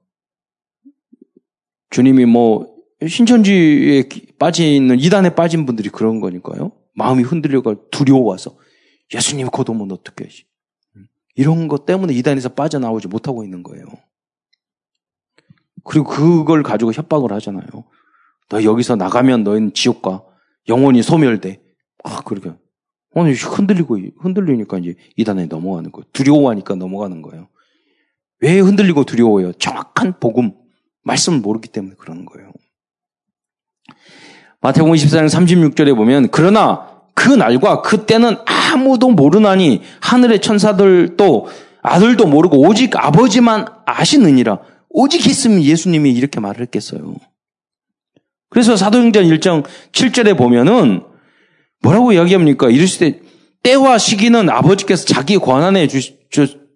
[1.90, 2.72] 주님이 뭐
[3.06, 4.04] 신천지에
[4.42, 6.72] 빠져 있는 이단에 빠진 분들이 그런 거니까요.
[6.94, 8.56] 마음이 흔들려가 두려워서
[9.14, 10.46] 예수님 곧 오면 어떻게 하시?
[11.36, 13.86] 이런 것 때문에 이단에서 빠져나오지 못하고 있는 거예요.
[15.84, 17.68] 그리고 그걸 가지고 협박을 하잖아요.
[18.48, 20.24] 너 여기서 나가면 너희는 지옥과
[20.68, 21.62] 영원히 소멸돼.
[22.02, 22.50] 아, 그렇게.
[23.14, 26.04] 아니, 흔들리고, 흔들리니까 이제 이단에 넘어가는 거예요.
[26.12, 27.48] 두려워하니까 넘어가는 거예요.
[28.40, 29.52] 왜 흔들리고 두려워요?
[29.52, 30.50] 정확한 복음,
[31.04, 32.52] 말씀을 모르기 때문에 그러는 거예요.
[34.62, 41.48] 마태복음 24장 36절에 보면 그러나 그 날과 그 때는 아무도 모르나니 하늘의 천사들도
[41.82, 44.60] 아들도 모르고 오직 아버지만 아시느니라.
[44.88, 47.16] 오직 했으면 예수님이 이렇게 말을 했겠어요.
[48.50, 51.02] 그래서 사도행전 1장 7절에 보면은
[51.82, 52.70] 뭐라고 이야기합니까?
[52.70, 53.20] 이르시되
[53.62, 55.88] 때와 시기는 아버지께서 자기 권한에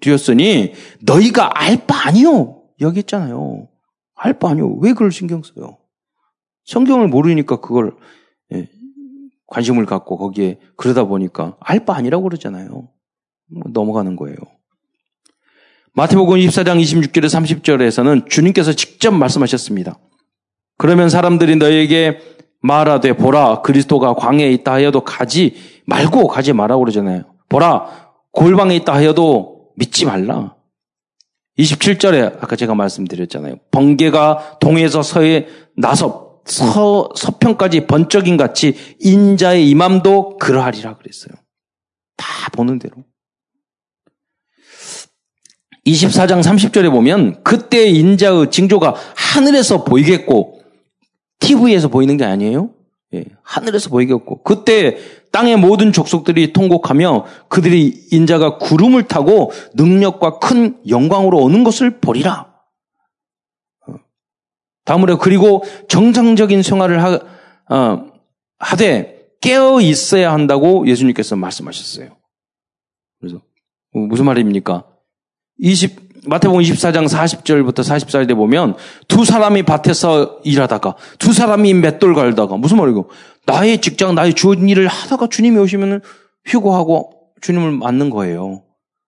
[0.00, 0.72] 주셨으니
[1.02, 2.62] 너희가 알 바 아니요.
[2.80, 3.68] 여기 있잖아요.
[4.16, 4.74] 알 바 아니요.
[4.80, 5.76] 왜 그걸 신경 써요?
[6.66, 7.96] 성경을 모르니까 그걸
[8.52, 8.68] 예,
[9.46, 12.68] 관심을 갖고 거기에 그러다 보니까 알 바 아니라고 그러잖아요.
[12.68, 14.36] 뭐 넘어가는 거예요.
[15.94, 19.98] 마태복음 24장 26절에 30절에서는 주님께서 직접 말씀하셨습니다.
[20.76, 22.18] 그러면 사람들이 너에게
[22.60, 25.54] 말하되 보라 그리스도가 광야에 있다 하여도 가지
[25.86, 27.22] 말고 가지 말라고 그러잖아요.
[27.48, 30.56] 보라 골방에 있다 하여도 믿지 말라.
[31.58, 33.56] 27절에 아까 제가 말씀드렸잖아요.
[33.70, 35.46] 번개가 동에서 서에
[35.76, 41.32] 나서 서, 서편까지 번쩍인 같이 인자의 임함도 그러하리라 그랬어요.
[42.16, 43.04] 다 보는 대로.
[45.86, 50.62] 24장 30절에 보면 그때 인자의 징조가 하늘에서 보이겠고
[51.38, 52.70] TV에서 보이는 게 아니에요.
[53.14, 54.98] 예, 하늘에서 보이겠고 그때
[55.30, 62.45] 땅의 모든 족속들이 통곡하며 그들이 인자가 구름을 타고 능력과 큰 영광으로 오는 것을 보리라.
[64.86, 67.20] 다음으로 그리고 정상적인 생활을 하,
[67.68, 68.06] 어,
[68.58, 72.16] 하되 깨어 있어야 한다고 예수님께서 말씀하셨어요.
[73.20, 73.42] 그래서
[73.92, 74.86] 무슨 말입니까?
[75.58, 78.74] 20 마태복음 24장 40절부터 44절에 보면
[79.06, 83.10] 두 사람이 밭에서 일하다가 두 사람이 맷돌 갈다가 무슨 말이고
[83.46, 86.00] 나의 직장 나의 주어진 일을 하다가 주님이 오시면
[86.46, 88.64] 휴고하고 주님을 맞는 거예요.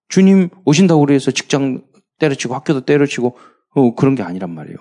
[0.08, 1.82] 주님 오신다고 그래서 직장
[2.18, 3.36] 때려치고 학교도 때려치고
[3.74, 4.78] 어, 그런 게 아니란 말이에요.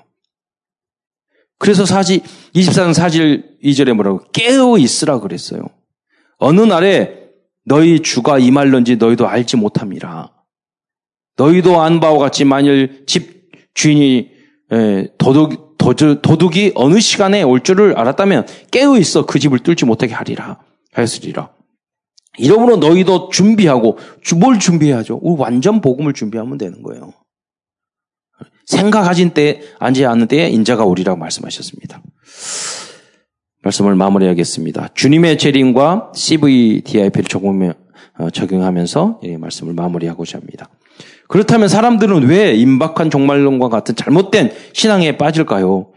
[1.60, 2.22] 그래서 사지
[2.54, 5.62] 24장 4절 2절에 뭐라고 깨어 있으라 그랬어요.
[6.38, 7.28] 어느 날에
[7.66, 10.32] 너희 주가 임할런지 너희도 알지 못함이라.
[11.38, 14.30] 너희도 안 바와 같이 만일 집 주인이
[15.18, 20.60] 도둑, 도둑이 어느 시간에 올 줄을 알았다면 깨어 있어 그 집을 뚫지 못하게 하리라
[20.94, 21.52] 하였으리라.
[22.40, 23.98] 이러므로 너희도 준비하고
[24.40, 25.20] 뭘 준비해야죠?
[25.22, 27.14] 우리 완전 복음을 준비하면 되는 거예요.
[28.68, 32.02] 생각하진 때 앉지 않는 때에 인자가 오리라고 말씀하셨습니다.
[33.64, 34.90] 말씀을 마무리하겠습니다.
[34.94, 37.74] 주님의 재림과 CVDIP를 적용,
[38.20, 40.70] 어, 적용하면서 이 말씀을 마무리하고자 합니다.
[41.28, 45.92] 그렇다면 사람들은 왜 임박한 종말론과 같은 잘못된 신앙에 빠질까요?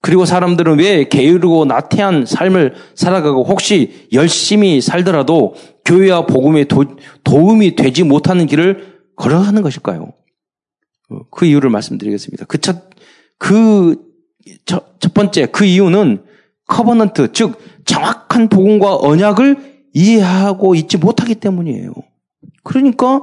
[0.00, 5.54] 그리고 사람들은 왜 게으르고 나태한 삶을 살아가고 혹시 열심히 살더라도
[5.84, 6.84] 교회와 복음에 도,
[7.24, 10.12] 도움이 되지 못하는 길을 걸어가는 것일까요?
[11.12, 12.46] 어, 그 이유를 말씀드리겠습니다.
[12.46, 12.90] 그 첫,
[13.38, 13.96] 그,
[14.64, 16.24] 첫, 첫 번째, 그 이유는
[16.66, 21.92] covenant, 즉, 정확한 복음과 언약을 이해하고 있지 못하기 때문이에요.
[22.62, 23.22] 그러니까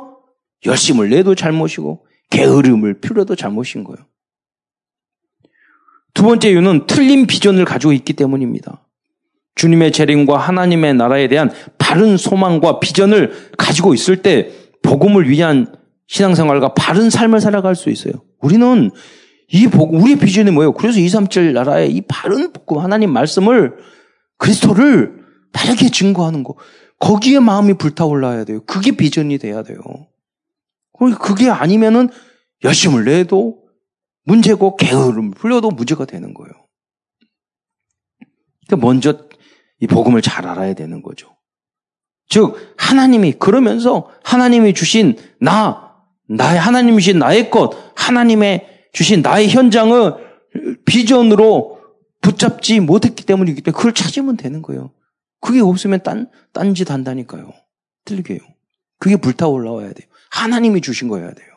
[0.65, 4.05] 열심을 내도 잘못이고, 게으름을 피워도 잘못인 거예요.
[6.13, 8.85] 두 번째 이유는 틀린 비전을 가지고 있기 때문입니다.
[9.55, 15.78] 주님의 재림과 하나님의 나라에 대한 바른 소망과 비전을 가지고 있을 때 복음을 위한
[16.09, 18.13] 신앙생활과 바른 삶을 살아갈 수 있어요.
[18.39, 18.91] 우리는
[19.47, 20.73] 이 복음, 우리의 비전이 뭐예요?
[20.73, 23.77] 그래서 237 나라의 이 바른 복음, 하나님 말씀을,
[24.37, 26.55] 그리스도를 바르게 증거하는 거.
[26.99, 28.61] 거기에 마음이 불타올라야 돼요.
[28.65, 29.79] 그게 비전이 돼야 돼요.
[31.21, 32.09] 그게 아니면은
[32.63, 33.63] 열심을 내도
[34.25, 36.51] 문제고 게으름 풀려도 문제가 되는 거예요.
[38.67, 39.27] 그러니까 먼저
[39.79, 41.35] 이 복음을 잘 알아야 되는 거죠.
[42.27, 45.88] 즉 하나님이 그러면서 하나님이 주신 나
[46.29, 50.13] 나의 하나님이 주신 나의 것 하나님의 주신 나의 현장을
[50.85, 51.79] 비전으로
[52.21, 54.91] 붙잡지 못했기 때문이기 때문에 그걸 찾으면 되는 거예요.
[55.41, 57.53] 그게 없으면 딴, 딴짓 한다니까요.
[58.05, 58.39] 틀리게요.
[58.99, 60.07] 그게 불타올라와야 돼요.
[60.31, 61.47] 하나님이 주신 거여야 돼요.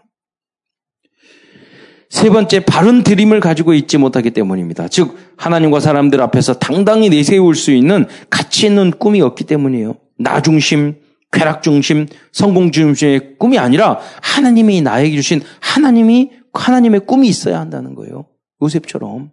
[2.08, 4.88] 세 번째, 바른 드림을 가지고 있지 못하기 때문입니다.
[4.88, 9.96] 즉, 하나님과 사람들 앞에서 당당히 내세울 수 있는 가치 있는 꿈이 없기 때문이에요.
[10.18, 10.96] 나 중심,
[11.32, 18.26] 쾌락 중심, 성공 중심의 꿈이 아니라 하나님이 나에게 주신 하나님이, 하나님의 꿈이 있어야 한다는 거예요.
[18.62, 19.32] 요셉처럼.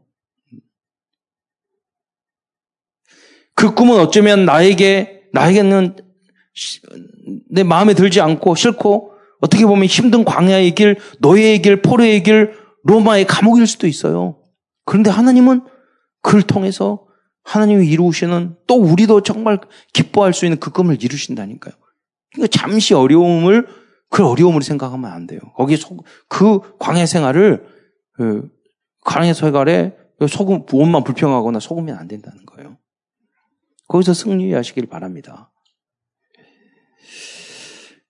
[3.54, 5.98] 그 꿈은 어쩌면 나에게, 나에게는
[7.52, 13.28] 내 마음에 들지 않고 싫고 어떻게 보면 힘든 광야의 길, 노예의 길, 포로의 길, 로마의
[13.28, 14.42] 감옥일 수도 있어요.
[14.86, 15.62] 그런데 하나님은
[16.22, 17.06] 그를 통해서
[17.44, 19.60] 하나님이 이루시는 또 우리도 정말
[19.94, 21.74] 기뻐할 수 있는 그 꿈을 이루신다니까요.
[22.34, 23.68] 그러니까 잠시 어려움을
[24.10, 25.40] 그 어려움으로 생각하면 안 돼요.
[25.56, 27.66] 거기 속, 그 광야 생활을
[28.14, 28.50] 그
[29.06, 29.96] 광야 생활에
[30.28, 32.78] 소금 몸만 불평하거나 속으면 안 된다는 거예요.
[33.88, 35.52] 거기서 승리하시길 바랍니다.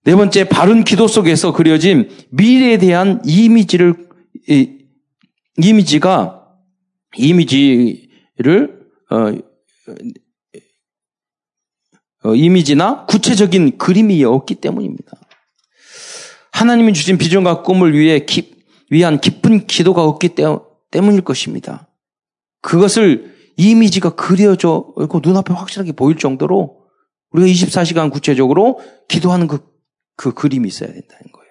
[0.04, 4.10] 네 번째 바른 기도 속에서 그려진 미래에 대한 이미지를
[4.48, 4.86] 이,
[5.58, 6.48] 이미지가
[7.18, 8.80] 이미지를
[9.12, 9.34] 어, 어,
[12.26, 15.12] 이미지나 구체적인 그림이 없기 때문입니다.
[16.52, 18.54] 하나님이 주신 비전과 꿈을 위해 기,
[18.90, 20.36] 위한 깊은 기도가 없기
[20.92, 21.88] 때문일 것입니다.
[22.62, 26.80] 그것을 이미지가 그려져 있고 눈앞에 확실하게 보일 정도로
[27.32, 29.60] 우리가 24시간 구체적으로 기도하는 그,
[30.16, 31.50] 그 그림이 있어야 된다는 거예요.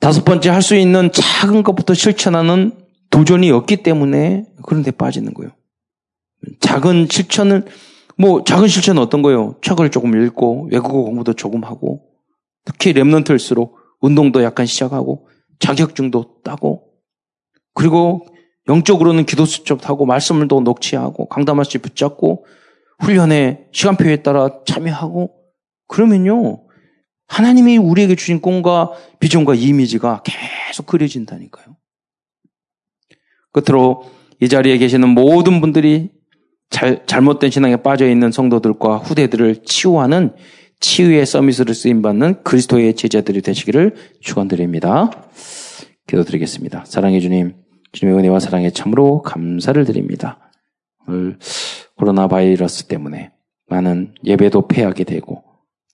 [0.00, 2.72] 다섯 번째 할 수 있는 작은 것부터 실천하는
[3.10, 5.52] 도전이 없기 때문에 그런 데 빠지는 거예요.
[6.60, 7.66] 작은 실천을,
[8.20, 9.54] 뭐, 작은 실천은 어떤 거예요?
[9.62, 12.02] 책을 조금 읽고, 외국어 공부도 조금 하고,
[12.66, 15.26] 특히 랩런트일수록 운동도 약간 시작하고,
[15.58, 16.90] 자격증도 따고,
[17.72, 18.26] 그리고
[18.68, 22.44] 영적으로는 기도 수첩 하고, 말씀을 또 녹취하고, 강담할수 붙잡고,
[22.98, 25.34] 훈련에 시간표에 따라 참여하고,
[25.88, 26.66] 그러면요,
[27.26, 31.74] 하나님이 우리에게 주신 꿈과 비전과 이미지가 계속 그려진다니까요.
[33.52, 34.04] 끝으로
[34.42, 36.19] 이 자리에 계시는 모든 분들이
[36.70, 40.32] 잘, 잘못된 신앙에 빠져 있는 성도들과 후대들을 치유하는
[40.78, 45.10] 치유의 서밋으로 쓰임받는 그리스도의 제자들이 되시기를 축원드립니다.
[46.06, 46.84] 기도드리겠습니다.
[46.86, 47.54] 사랑해 주님,
[47.92, 50.38] 주님의 은혜와 사랑에 참으로 감사를 드립니다.
[51.06, 51.38] 오늘
[51.96, 53.32] 코로나 바이러스 때문에
[53.68, 55.44] 많은 예배도 폐하게 되고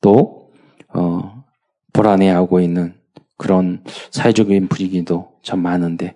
[0.00, 0.50] 또
[0.94, 1.44] 어,
[1.92, 2.94] 불안해하고 있는
[3.36, 6.14] 그런 사회적인 분위기도 참 많은데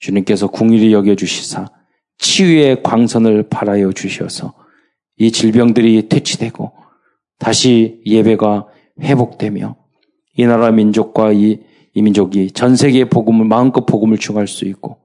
[0.00, 1.66] 주님께서 궁일이 여겨 주시사
[2.18, 4.54] 치유의 광선을 발하여 주셔서
[5.16, 6.72] 이 질병들이 퇴치되고
[7.38, 8.66] 다시 예배가
[9.00, 9.76] 회복되며
[10.36, 11.60] 이 나라 민족과 이,
[11.94, 14.98] 이 민족이 전 세계의 복음을 마음껏 복음을 중할 수 있고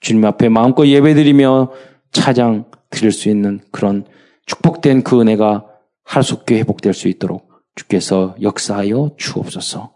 [0.00, 1.70] 주님 앞에 마음껏 예배드리며
[2.10, 4.04] 차장 드릴 수 있는 그런
[4.46, 5.66] 축복된 그 은혜가
[6.04, 9.92] 하루속게 회복될 수 있도록 주께서 역사하여 주옵소서.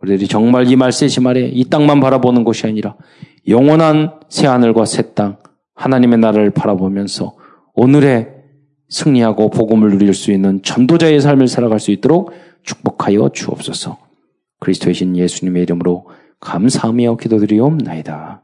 [0.00, 2.96] 우리들이 정말 이 말세시 말에 이 땅만 바라보는 것이 아니라
[3.46, 5.36] 영원한 새 하늘과 새 땅,
[5.80, 7.34] 하나님의 나라를 바라보면서
[7.72, 8.28] 오늘의
[8.90, 12.32] 승리하고 복음을 누릴 수 있는 전도자의 삶을 살아갈 수 있도록
[12.64, 13.96] 축복하여 주옵소서.
[14.60, 16.06] 그리스도의 신 예수님의 이름으로
[16.40, 18.42] 감사하며 기도드리옵나이다.